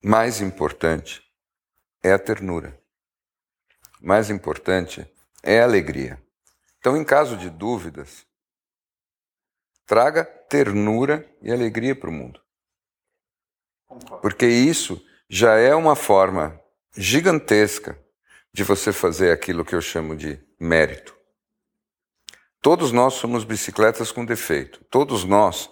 [0.04, 1.22] mais importante
[2.02, 2.80] é a ternura.
[4.02, 5.06] Mais importante
[5.44, 6.22] é a alegria.
[6.80, 8.26] Então, em caso de dúvidas,
[9.86, 12.42] traga ternura e alegria para o mundo.
[14.22, 16.60] Porque isso já é uma forma
[16.98, 18.00] gigantesca
[18.52, 21.16] de você fazer aquilo que eu chamo de mérito.
[22.60, 24.84] Todos nós somos bicicletas com defeito.
[24.86, 25.70] Todos nós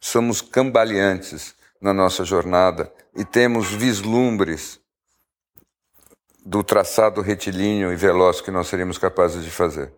[0.00, 4.80] somos cambaleantes na nossa jornada e temos vislumbres
[6.44, 9.92] do traçado retilíneo e veloz que nós seríamos capazes de fazer.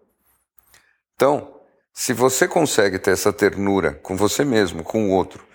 [1.14, 1.60] Então,
[1.92, 5.46] se você consegue ter essa ternura com você mesmo, com o outro,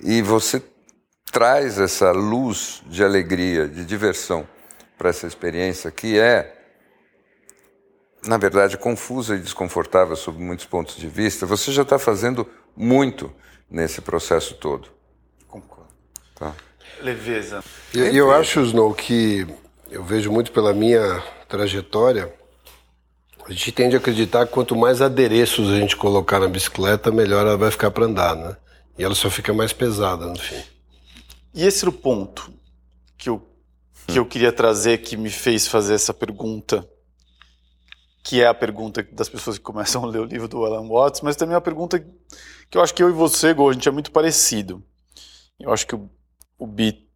[0.00, 0.62] e você
[1.30, 4.48] traz essa luz de alegria, de diversão
[4.98, 6.62] para essa experiência que é
[8.26, 13.32] na verdade, confusa e desconfortável sob muitos pontos de vista, você já está fazendo muito
[13.68, 14.88] nesse processo todo.
[15.48, 15.92] Concordo.
[16.36, 16.54] Tá?
[17.00, 17.62] Leveza.
[17.94, 19.46] E eu, eu acho, Snow, que
[19.90, 22.32] eu vejo muito pela minha trajetória,
[23.46, 27.46] a gente tende a acreditar que quanto mais adereços a gente colocar na bicicleta, melhor
[27.46, 28.56] ela vai ficar para andar, né?
[28.98, 30.62] E ela só fica mais pesada no fim.
[31.54, 32.52] E esse era o ponto
[33.18, 33.46] que eu,
[34.06, 36.88] que eu queria trazer, que me fez fazer essa pergunta
[38.22, 41.20] que é a pergunta das pessoas que começam a ler o livro do Alan Watts,
[41.22, 41.98] mas também é uma pergunta
[42.70, 44.82] que eu acho que eu e você, Gol, a gente é muito parecido.
[45.58, 46.08] Eu acho que o,
[46.58, 47.08] o Bi,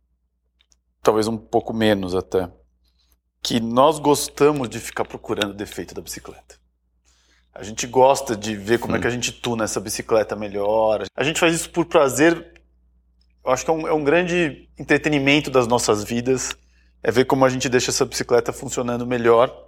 [1.03, 2.51] talvez um pouco menos até,
[3.43, 6.57] que nós gostamos de ficar procurando o defeito da bicicleta.
[7.55, 11.05] A gente gosta de ver como é que a gente tuna essa bicicleta melhor.
[11.17, 12.63] A gente faz isso por prazer.
[13.45, 16.55] Eu acho que é um, é um grande entretenimento das nossas vidas.
[17.03, 19.67] É ver como a gente deixa essa bicicleta funcionando melhor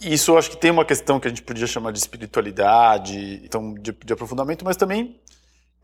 [0.00, 3.74] isso eu acho que tem uma questão que a gente podia chamar de espiritualidade, então
[3.74, 5.20] de, de aprofundamento, mas também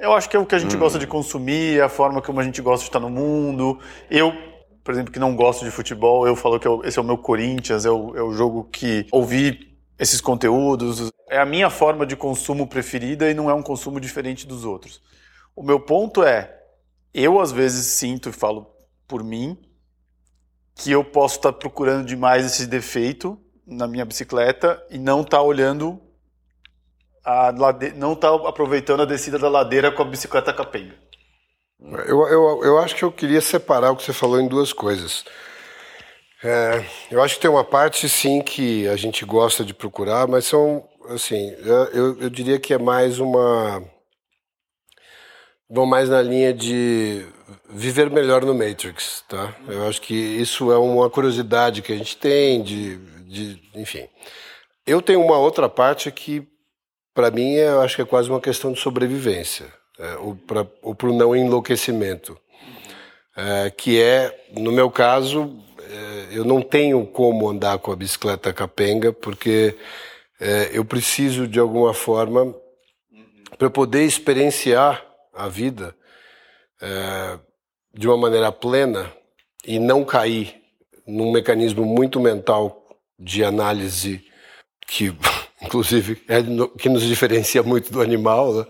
[0.01, 0.78] eu acho que é o que a gente hum.
[0.78, 3.78] gosta de consumir, a forma como a gente gosta de estar no mundo.
[4.11, 4.32] Eu,
[4.82, 7.18] por exemplo, que não gosto de futebol, eu falo que eu, esse é o meu
[7.18, 11.11] Corinthians, é o, é o jogo que ouvi esses conteúdos.
[11.28, 15.03] É a minha forma de consumo preferida e não é um consumo diferente dos outros.
[15.55, 16.59] O meu ponto é,
[17.12, 18.66] eu às vezes sinto e falo
[19.07, 19.59] por mim
[20.74, 26.01] que eu posso estar procurando demais esse defeito na minha bicicleta e não tá olhando
[27.24, 27.92] a lade...
[27.92, 30.94] não tá aproveitando a descida da ladeira com a bicicleta capenga.
[32.06, 35.24] Eu, eu, eu acho que eu queria separar o que você falou em duas coisas.
[36.42, 40.46] É, eu acho que tem uma parte, sim, que a gente gosta de procurar, mas
[40.46, 41.54] são, assim,
[41.92, 43.82] eu, eu diria que é mais uma.
[45.68, 47.24] Vão mais na linha de
[47.68, 49.54] viver melhor no Matrix, tá?
[49.68, 52.98] Eu acho que isso é uma curiosidade que a gente tem de
[53.30, 54.08] de, enfim.
[54.84, 56.46] Eu tenho uma outra parte que,
[57.20, 59.66] para mim, é, eu acho que é quase uma questão de sobrevivência,
[59.98, 62.34] é, ou para o não enlouquecimento,
[63.36, 68.54] é, que é, no meu caso, é, eu não tenho como andar com a bicicleta
[68.54, 69.76] capenga, porque
[70.40, 72.54] é, eu preciso, de alguma forma,
[73.58, 75.04] para poder experienciar
[75.34, 75.94] a vida
[76.80, 77.38] é,
[77.92, 79.12] de uma maneira plena
[79.66, 80.58] e não cair
[81.06, 82.82] num mecanismo muito mental
[83.18, 84.24] de análise
[84.86, 85.14] que,
[85.62, 88.66] inclusive, é no, que nos diferencia muito do animal, né?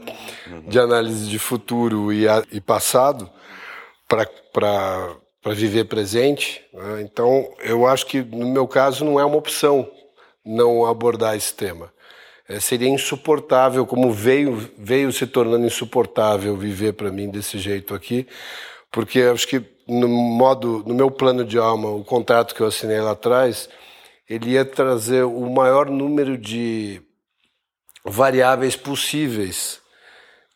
[0.66, 3.30] de análise de futuro e, a, e passado
[4.07, 5.16] para
[5.55, 6.62] viver presente.
[6.72, 7.03] Né?
[7.03, 9.88] Então, eu acho que, no meu caso, não é uma opção
[10.45, 11.93] não abordar esse tema.
[12.49, 18.26] É, seria insuportável, como veio, veio se tornando insuportável viver para mim desse jeito aqui,
[18.91, 23.01] porque acho que no modo, no meu plano de alma, o contrato que eu assinei
[23.01, 23.68] lá atrás,
[24.31, 27.03] ele ia trazer o maior número de
[28.05, 29.81] variáveis possíveis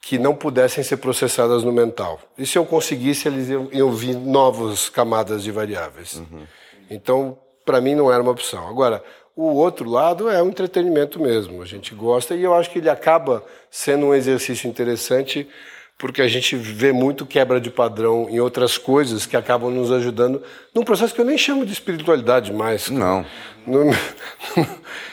[0.00, 2.20] que não pudessem ser processadas no mental.
[2.38, 6.14] E se eu conseguisse, eles iam, iam vir novas camadas de variáveis.
[6.14, 6.46] Uhum.
[6.88, 8.68] Então, para mim, não era uma opção.
[8.68, 9.02] Agora,
[9.34, 11.60] o outro lado é o entretenimento mesmo.
[11.60, 15.48] A gente gosta e eu acho que ele acaba sendo um exercício interessante
[15.98, 20.42] porque a gente vê muito quebra de padrão em outras coisas que acabam nos ajudando
[20.74, 22.90] num processo que eu nem chamo de espiritualidade mais.
[22.90, 23.24] Não.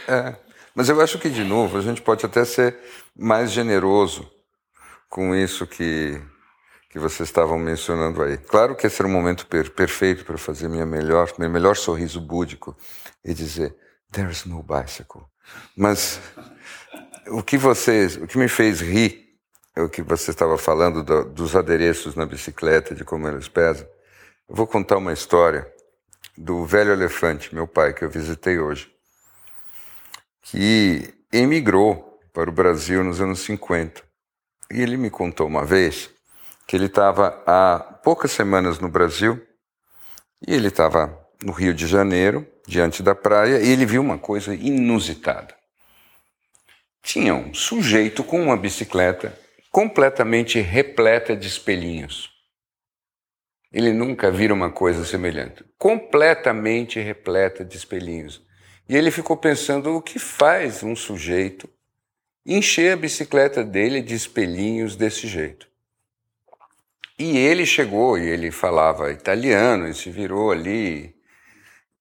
[0.08, 0.36] é,
[0.74, 2.78] mas eu acho que, de novo, a gente pode até ser
[3.16, 4.30] mais generoso
[5.10, 6.20] com isso que,
[6.90, 8.38] que vocês estavam mencionando aí.
[8.38, 12.20] Claro que esse era o momento per perfeito para fazer minha melhor, meu melhor sorriso
[12.20, 12.76] búdico
[13.24, 13.76] e dizer:
[14.12, 15.22] There's no bicycle.
[15.76, 16.20] Mas
[17.28, 19.31] o que vocês, o que me fez rir
[19.78, 23.88] o que você estava falando do, dos adereços na bicicleta, de como eles pesam.
[24.48, 25.72] Eu vou contar uma história
[26.38, 28.92] do velho elefante, meu pai, que eu visitei hoje,
[30.42, 34.02] que emigrou para o Brasil nos anos 50.
[34.72, 36.10] E ele me contou uma vez
[36.68, 39.42] que ele estava há poucas semanas no Brasil
[40.46, 44.54] e ele estava no Rio de Janeiro, diante da praia, e ele viu uma coisa
[44.54, 45.56] inusitada.
[47.02, 49.38] Tinha um sujeito com uma bicicleta
[49.72, 52.30] completamente repleta de espelhinhos.
[53.72, 58.46] ele nunca vira uma coisa semelhante, completamente repleta de espelhinhos.
[58.90, 61.70] E ele ficou pensando o que faz um sujeito
[62.46, 65.70] encher a bicicleta dele de espelhinhos desse jeito.
[67.18, 71.16] E ele chegou e ele falava italiano e se virou ali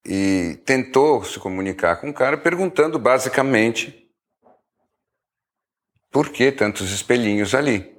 [0.05, 4.00] e tentou se comunicar com o cara perguntando basicamente
[6.11, 7.89] por que tantos espelhinhos ali.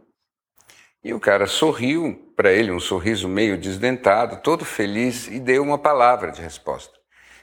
[1.03, 5.79] E o cara sorriu para ele, um sorriso meio desdentado, todo feliz, e deu uma
[5.79, 6.93] palavra de resposta,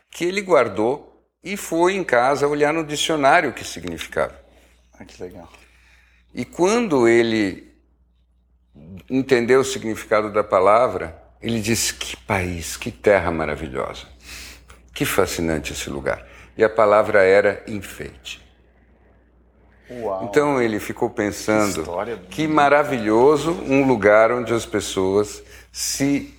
[0.10, 4.40] que ele guardou e foi em casa olhar no dicionário o que significava.
[4.94, 5.50] Ah, que legal.
[6.34, 7.74] E quando ele
[9.10, 14.08] entendeu o significado da palavra, ele disse: Que país, que terra maravilhosa,
[14.94, 16.28] que fascinante esse lugar.
[16.58, 18.49] E a palavra era enfeite.
[19.92, 20.26] Uau.
[20.26, 21.84] Então ele ficou pensando
[22.30, 26.34] Que que maravilhoso um lugar onde as pessoas se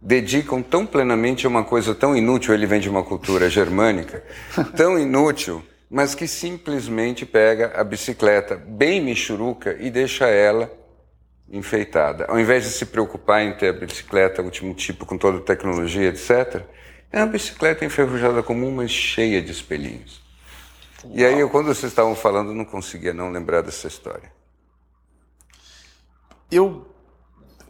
[0.00, 2.54] dedicam tão plenamente a uma coisa tão inútil.
[2.54, 4.24] Ele vem de uma cultura germânica,
[4.76, 10.70] tão inútil, mas que simplesmente pega a bicicleta bem michuruca e deixa ela
[11.50, 12.26] enfeitada.
[12.26, 16.08] Ao invés de se preocupar em ter a bicicleta último tipo com toda a tecnologia,
[16.08, 16.62] etc.,
[17.12, 20.19] é uma bicicleta enferrujada comum, mas cheia de espelhinhos.
[21.08, 24.30] E aí, eu, quando vocês estavam falando, não conseguia não lembrar dessa história.
[26.50, 26.86] Eu.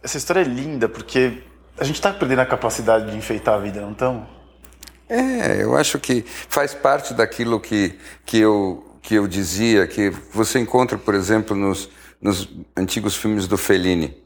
[0.03, 1.43] Essa história é linda porque
[1.77, 4.27] a gente está perdendo a capacidade de enfeitar a vida, não estamos?
[5.07, 10.59] É, eu acho que faz parte daquilo que, que, eu, que eu dizia, que você
[10.59, 11.89] encontra, por exemplo, nos,
[12.21, 14.21] nos antigos filmes do Fellini.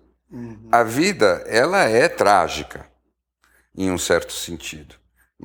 [0.72, 2.86] A vida, ela é trágica,
[3.76, 4.96] em um certo sentido.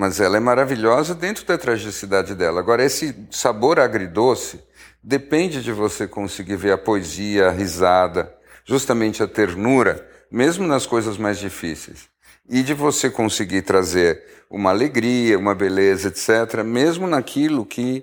[0.01, 2.59] Mas ela é maravilhosa dentro da tragicidade dela.
[2.59, 4.59] Agora, esse sabor agridoce
[5.03, 8.35] depende de você conseguir ver a poesia, a risada,
[8.65, 12.09] justamente a ternura, mesmo nas coisas mais difíceis.
[12.49, 18.03] E de você conseguir trazer uma alegria, uma beleza, etc., mesmo naquilo que,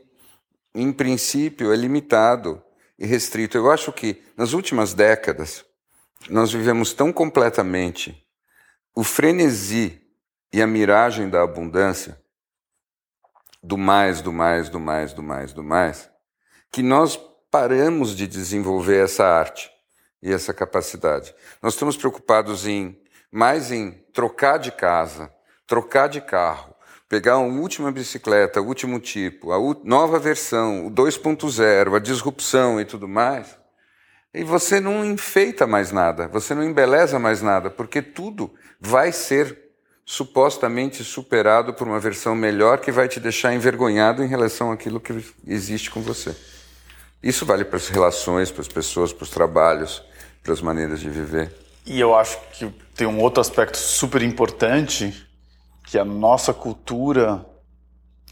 [0.75, 2.61] em princípio, é limitado
[2.99, 3.57] e restrito.
[3.57, 5.65] Eu acho que nas últimas décadas
[6.29, 8.23] nós vivemos tão completamente
[8.95, 10.06] o frenesi
[10.51, 12.21] e a miragem da abundância,
[13.61, 16.09] do mais, do mais, do mais, do mais, do mais,
[16.71, 17.19] que nós
[17.51, 19.69] paramos de desenvolver essa arte
[20.21, 21.33] e essa capacidade.
[21.61, 22.99] Nós estamos preocupados em
[23.31, 25.33] mais em trocar de casa,
[25.65, 26.73] trocar de carro,
[27.09, 32.85] pegar a última bicicleta, o último tipo, a nova versão, o 2.0, a disrupção e
[32.85, 33.57] tudo mais.
[34.33, 39.66] E você não enfeita mais nada, você não embeleza mais nada, porque tudo vai ser
[40.09, 45.21] supostamente superado por uma versão melhor que vai te deixar envergonhado em relação àquilo que
[45.45, 46.33] existe com você.
[47.21, 50.01] Isso vale para as relações, para as pessoas, para os trabalhos,
[50.41, 51.53] para as maneiras de viver.
[51.85, 55.27] E eu acho que tem um outro aspecto super importante,
[55.85, 57.45] que a nossa cultura,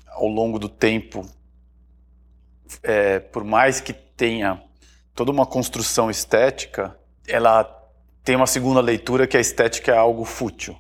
[0.08, 1.30] ao longo do tempo,
[2.84, 4.64] é, por mais que tenha
[5.14, 6.98] toda uma construção estética,
[7.28, 7.66] ela
[8.24, 10.80] tem uma segunda leitura que a estética é algo fútil.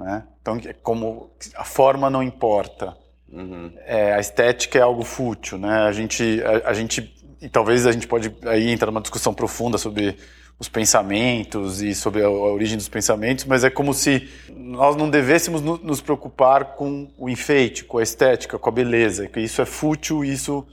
[0.00, 0.24] Né?
[0.40, 2.96] Então, é como a forma não importa,
[3.30, 3.70] uhum.
[3.84, 5.58] é, a estética é algo fútil.
[5.58, 5.70] Né?
[5.70, 9.76] A, gente, a, a gente, e talvez a gente pode aí entrar numa discussão profunda
[9.76, 10.16] sobre
[10.58, 15.10] os pensamentos e sobre a, a, origem dos pensamentos, mas é como se nós não
[15.10, 19.60] devêssemos no, nos preocupar com o enfeite, com a estética, com a beleza, que isso
[19.60, 20.66] é fútil, isso,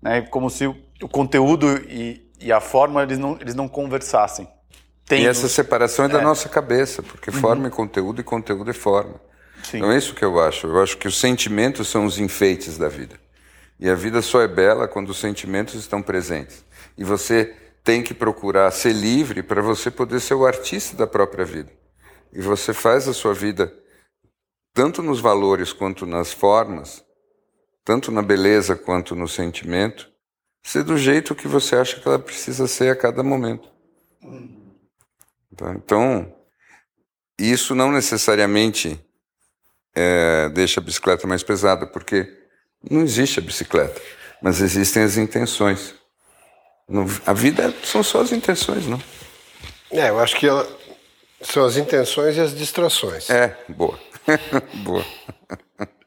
[0.00, 4.48] né, como se o, o conteúdo e, e, a forma eles não, eles não conversassem.
[5.12, 6.22] Tem e essa separação é da é.
[6.22, 7.36] nossa cabeça, porque uhum.
[7.36, 9.20] forma é conteúdo e conteúdo é forma.
[9.62, 9.76] Sim.
[9.76, 10.66] Então é isso que eu acho.
[10.66, 13.20] Eu acho que os sentimentos são os enfeites da vida.
[13.78, 16.64] E a vida só é bela quando os sentimentos estão presentes.
[16.96, 17.54] E você
[17.84, 21.70] tem que procurar ser livre para você poder ser o artista da própria vida.
[22.32, 23.70] E você faz a sua vida,
[24.72, 27.04] tanto nos valores quanto nas formas,
[27.84, 30.10] tanto na beleza quanto no sentimento,
[30.62, 33.68] ser do jeito que você acha que ela precisa ser a cada momento.
[35.56, 35.72] Tá?
[35.74, 36.32] Então,
[37.38, 38.98] isso não necessariamente
[39.94, 42.26] é, deixa a bicicleta mais pesada, porque
[42.90, 44.00] não existe a bicicleta,
[44.40, 45.94] mas existem as intenções.
[47.24, 49.00] A vida são só as intenções, não?
[49.90, 50.66] É, eu acho que ela,
[51.40, 53.28] são as intenções e as distrações.
[53.30, 53.98] É, boa.
[54.84, 55.04] boa.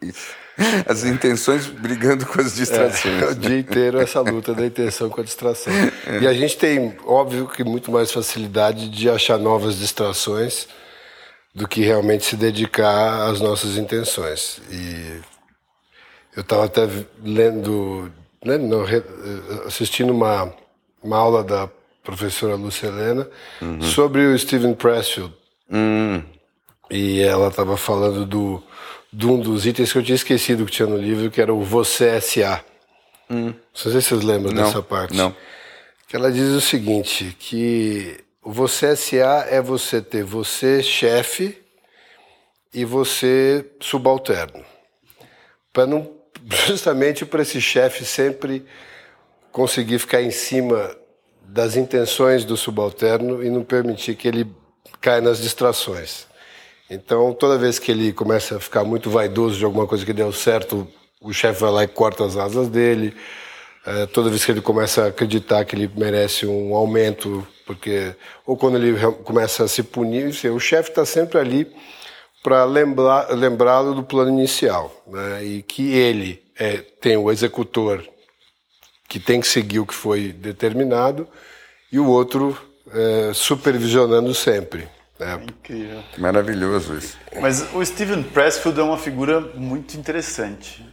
[0.10, 0.28] Isso.
[0.88, 3.22] As intenções brigando com as distrações.
[3.22, 5.74] É, o dia inteiro essa luta da intenção com a distração.
[6.08, 6.20] É.
[6.22, 10.70] E a gente tem, óbvio, que muito mais facilidade de achar novas distrações
[11.54, 14.62] do que realmente se dedicar às nossas intenções.
[14.72, 15.20] E
[16.38, 16.88] eu estava até
[17.22, 18.10] lendo,
[18.42, 18.58] né,
[19.66, 20.54] assistindo uma
[21.06, 21.70] uma aula da
[22.04, 23.30] professora Lúcia Helena
[23.62, 23.82] uhum.
[23.82, 25.34] sobre o Steven Pressfield.
[25.68, 26.22] Uhum.
[26.92, 28.62] e ela estava falando do,
[29.12, 31.64] de um dos itens que eu tinha esquecido que tinha no livro, que era o
[31.64, 32.64] Você S.A.
[33.30, 33.48] Hum.
[33.48, 35.16] Não sei se vocês lembram não, dessa parte.
[35.16, 35.36] Não.
[36.08, 39.48] Que ela diz o seguinte, que o Você S.A.
[39.50, 41.58] é você ter você chefe
[42.74, 44.64] e você subalterno.
[45.72, 46.12] Para não
[46.68, 48.66] justamente para esse chefe sempre
[49.52, 50.96] conseguir ficar em cima
[51.42, 54.48] das intenções do subalterno e não permitir que ele
[55.00, 56.28] caia nas distrações.
[56.90, 60.32] Então, toda vez que ele começa a ficar muito vaidoso de alguma coisa que deu
[60.32, 60.88] certo,
[61.20, 63.16] o chefe vai lá e corta as asas dele.
[63.86, 68.16] É, toda vez que ele começa a acreditar que ele merece um aumento, porque
[68.46, 71.72] ou quando ele começa a se punir, o chefe está sempre ali
[72.44, 75.44] para lembrá-lo do plano inicial, né?
[75.44, 78.04] e que ele é, tem o executor
[79.08, 81.28] que tem que seguir o que foi determinado
[81.92, 82.58] e o outro
[82.92, 84.88] é, supervisionando sempre.
[85.20, 85.36] É.
[85.36, 86.04] Incrível.
[86.18, 87.18] Maravilhoso isso.
[87.40, 90.86] Mas o Steven Pressfield é uma figura muito interessante.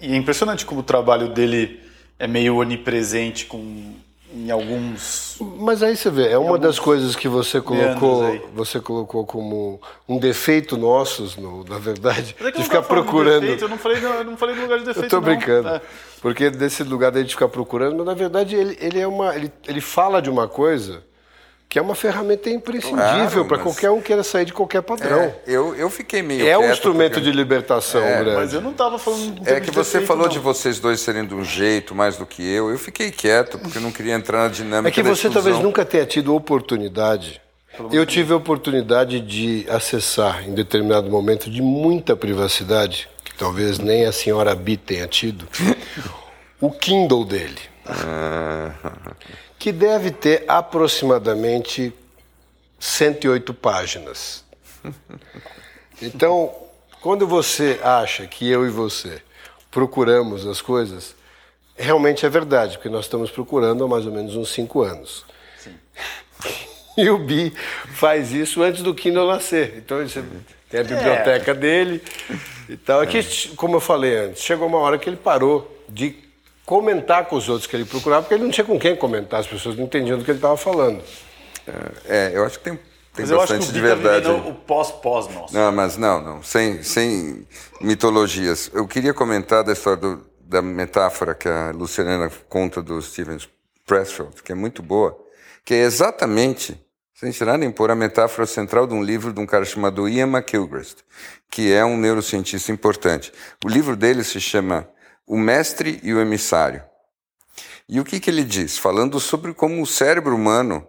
[0.00, 1.80] E é impressionante como o trabalho dele
[2.18, 3.94] é meio onipresente com
[4.34, 5.36] em alguns.
[5.58, 10.18] Mas aí você vê, é uma das coisas que você colocou, você colocou como um
[10.18, 13.56] defeito nossos, no, na verdade, é de ficar procurando.
[13.56, 15.04] De eu não falei, não, eu não falei no lugar de defeito.
[15.04, 15.68] Eu tô brincando.
[15.68, 15.82] É.
[16.20, 19.52] Porque desse lugar da gente ficar procurando, mas na verdade ele, ele é uma, ele,
[19.68, 21.02] ele fala de uma coisa
[21.72, 25.20] que é uma ferramenta imprescindível claro, para qualquer um queira sair de qualquer padrão.
[25.20, 26.46] É, eu, eu fiquei meio.
[26.46, 27.30] É um instrumento porque...
[27.30, 28.36] de libertação é, grande.
[28.36, 29.40] Mas eu não estava falando.
[29.46, 30.28] É que você defeito, falou não.
[30.30, 32.68] de vocês dois serem de um jeito mais do que eu.
[32.68, 34.90] Eu fiquei quieto porque eu não queria entrar na dinâmica.
[34.90, 37.40] É que você talvez nunca tenha tido oportunidade.
[37.90, 44.04] Eu tive a oportunidade de acessar em determinado momento de muita privacidade, que talvez nem
[44.04, 45.48] a senhora B tenha tido,
[46.60, 47.60] o Kindle dele.
[49.62, 51.92] Que deve ter aproximadamente
[52.80, 54.44] 108 páginas.
[56.02, 56.52] Então,
[57.00, 59.22] quando você acha que eu e você
[59.70, 61.14] procuramos as coisas,
[61.76, 65.24] realmente é verdade, porque nós estamos procurando há mais ou menos uns cinco anos.
[65.56, 65.76] Sim.
[66.98, 67.52] E o Bi
[67.94, 69.74] faz isso antes do Kindle nascer.
[69.76, 70.24] Então, você
[70.68, 71.54] tem a biblioteca é.
[71.54, 72.02] dele
[72.68, 73.00] e tal.
[73.00, 76.31] Aqui, é como eu falei antes, chegou uma hora que ele parou de
[76.72, 79.46] comentar com os outros que ele procurava, porque ele não tinha com quem comentar, as
[79.46, 81.02] pessoas não entendiam do que ele estava falando.
[81.66, 82.76] É, é, eu acho que tem,
[83.12, 84.26] tem mas bastante de verdade.
[84.26, 85.52] o pós-pós nosso.
[85.52, 87.46] Não, mas não, não, sem, sem
[87.78, 88.70] mitologias.
[88.72, 93.36] Eu queria comentar da história do, da metáfora que a Luciana conta do Steven
[93.86, 95.14] Pressfield, que é muito boa,
[95.66, 99.44] que é exatamente, sem tirar nem pôr, a metáfora central de um livro de um
[99.44, 101.00] cara chamado Ian McIlgrist,
[101.50, 103.30] que é um neurocientista importante.
[103.62, 104.88] O livro dele se chama
[105.26, 106.82] o mestre e o emissário.
[107.88, 108.78] E o que, que ele diz?
[108.78, 110.86] Falando sobre como o cérebro humano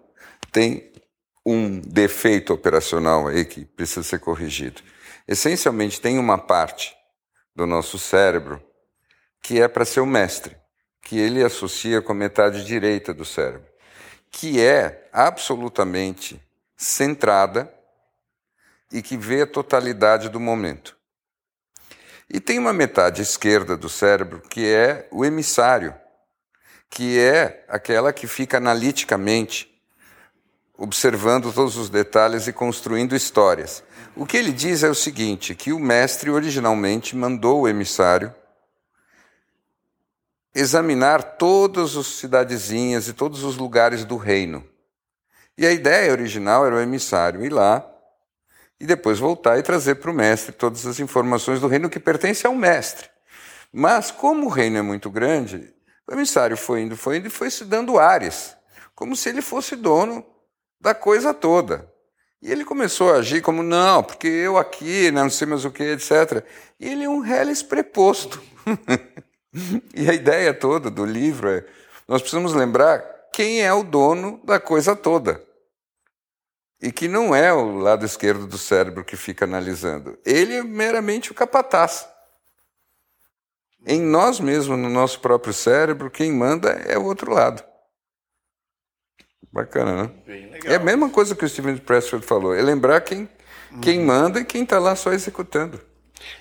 [0.51, 0.91] tem
[1.45, 4.81] um defeito operacional aí que precisa ser corrigido.
[5.27, 6.95] Essencialmente, tem uma parte
[7.55, 8.61] do nosso cérebro
[9.41, 10.55] que é para ser o mestre,
[11.01, 13.67] que ele associa com a metade direita do cérebro,
[14.31, 16.41] que é absolutamente
[16.77, 17.71] centrada
[18.89, 20.97] e que vê a totalidade do momento.
[22.33, 25.93] E tem uma metade esquerda do cérebro que é o emissário,
[26.89, 29.71] que é aquela que fica analiticamente
[30.75, 33.83] observando todos os detalhes e construindo histórias.
[34.15, 38.33] O que ele diz é o seguinte, que o mestre originalmente mandou o emissário
[40.55, 44.67] examinar todas as cidadezinhas e todos os lugares do reino.
[45.55, 47.92] E a ideia original era o emissário ir lá
[48.83, 52.45] e depois voltar e trazer para o mestre todas as informações do reino que pertence
[52.45, 53.07] ao mestre.
[53.71, 55.73] Mas, como o reino é muito grande,
[56.05, 58.57] o emissário foi indo, foi indo e foi se dando ares,
[58.93, 60.21] como se ele fosse dono
[60.81, 61.89] da coisa toda.
[62.41, 65.71] E ele começou a agir como, não, porque eu aqui, né, não sei mais o
[65.71, 66.43] que, etc.
[66.77, 68.43] E ele é um reles preposto.
[69.95, 71.65] e a ideia toda do livro é:
[72.05, 75.41] nós precisamos lembrar quem é o dono da coisa toda
[76.83, 80.19] e que não é o lado esquerdo do cérebro que fica analisando.
[80.25, 82.05] Ele é meramente o capataz.
[83.87, 87.63] Em nós mesmos, no nosso próprio cérebro, quem manda é o outro lado.
[89.49, 90.11] Bacana, né?
[90.65, 92.53] É a mesma coisa que o Steven Pressfield falou.
[92.53, 93.29] É lembrar quem,
[93.81, 94.05] quem uhum.
[94.05, 95.79] manda e quem está lá só executando.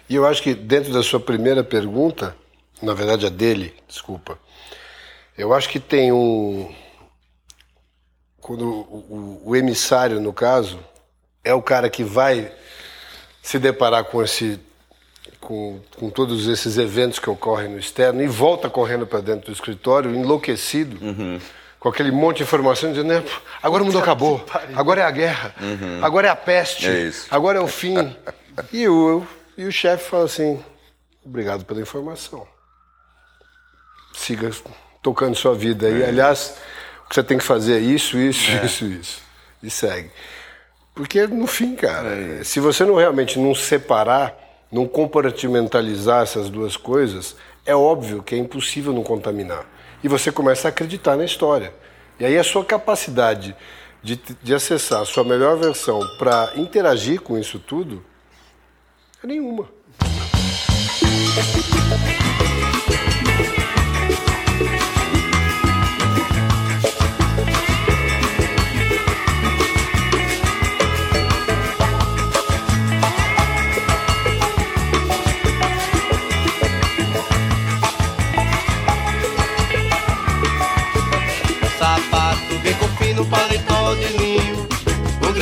[0.09, 2.36] E eu acho que dentro da sua primeira pergunta,
[2.82, 4.36] na verdade a dele, desculpa,
[5.38, 6.74] eu acho que tem um,
[8.43, 10.78] quando o, o, o, emissário, no caso,
[11.45, 12.53] é o cara que vai
[13.40, 14.61] se deparar com esse
[15.40, 19.53] com, com todos esses eventos que ocorrem no externo e volta correndo para dentro do
[19.53, 21.40] escritório enlouquecido, uhum.
[21.80, 23.24] com aquele monte de informação, dizendo, né,
[23.61, 25.55] agora o mundo acabou, agora é a guerra,
[26.01, 28.16] agora é a peste, É agora é o fim.
[28.72, 29.26] e o,
[29.57, 30.62] e o chefe fala assim,
[31.24, 32.47] obrigado pela informação.
[34.14, 34.51] Siga
[35.03, 35.88] tocando sua vida.
[35.88, 36.57] E, aliás, o que
[37.15, 39.23] você tem que fazer é isso, isso, isso, isso.
[39.63, 40.11] E segue.
[40.95, 44.37] Porque, no fim, cara, se você não realmente não separar,
[44.71, 49.67] não compartimentalizar essas duas coisas, é óbvio que é impossível não contaminar.
[50.03, 51.73] E você começa a acreditar na história.
[52.19, 53.55] E aí a sua capacidade
[54.03, 58.05] de, de acessar a sua melhor versão para interagir com isso tudo
[59.23, 59.69] é nenhuma.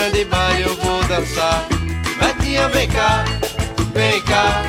[0.01, 1.69] Grande baile eu vou dançar
[2.19, 3.23] Betinha, vem cá,
[3.93, 4.63] vem cá,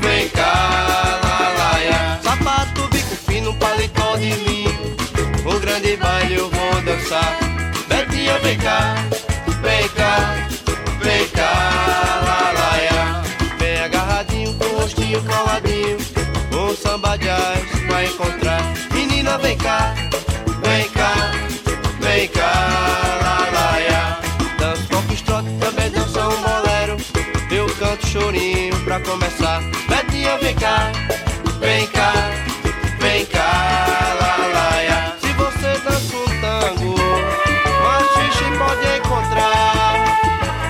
[0.00, 2.20] vem cá, ya.
[2.22, 4.96] Sapato, bico fino, paletó de linho
[5.44, 7.36] Um grande baile eu vou dançar
[7.88, 8.94] Betinha, vem cá,
[9.60, 10.36] vem cá,
[11.02, 13.22] vem cá, ya.
[13.58, 15.49] Bem agarradinho, com o rostinho coladinho
[30.60, 30.92] cá,
[31.58, 32.12] vem cá,
[33.00, 35.16] vem cá, ya.
[35.20, 36.94] Se você dança um tango
[37.82, 39.94] Machixe pode encontrar.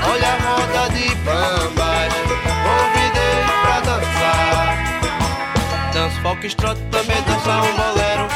[0.09, 2.13] Olha a roda de bambas
[2.65, 4.69] Convidei pra dançar.
[5.93, 8.29] Dança foxtrot, também dança um bolero.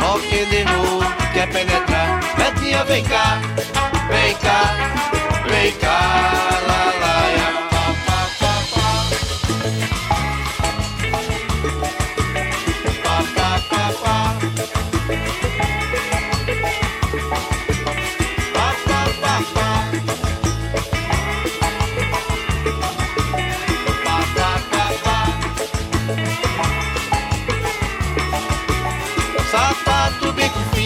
[0.00, 1.02] Rock and roll,
[1.32, 2.20] quer penetrar?
[2.36, 3.40] Betinha, vem cá,
[4.10, 4.74] vem cá,
[5.48, 6.57] vem cá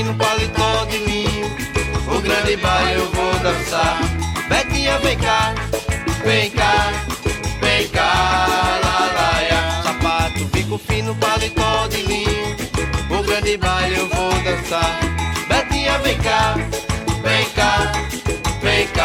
[0.03, 1.46] fino, paletó de linho
[2.09, 3.98] O grande baile eu vou dançar.
[4.48, 5.55] Betinha, vem cá,
[6.24, 6.92] vem cá,
[7.61, 8.48] vem cá,
[9.48, 9.82] ya.
[9.82, 12.57] Sapato, bico fino, paletó de linho
[13.11, 15.00] O grande baile eu vou dançar.
[15.48, 16.55] Betinha, vem cá,
[17.22, 17.92] vem cá,
[18.61, 19.05] vem cá,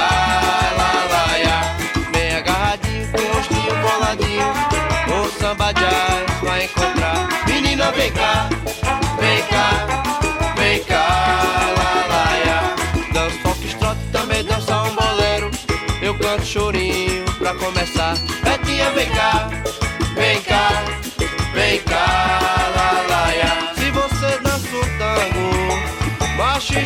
[1.43, 1.77] ya.
[2.11, 4.47] Bem agarradinho, com rostinho coladinho.
[5.13, 7.27] O samba jazz vai encontrar.
[7.47, 8.49] Menina, vem cá,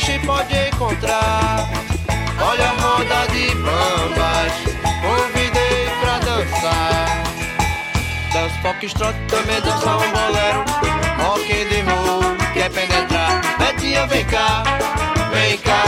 [0.02, 1.70] Machixe pode encontrar.
[2.41, 4.54] Olha a roda de bambas
[5.02, 7.24] Convidei pra dançar.
[8.34, 10.66] Dança foxtrot, também dança um bolero.
[11.20, 13.41] Rock and roll, quer penetrar.
[13.60, 14.64] Betinha, vem cá,
[15.32, 15.84] vem cá,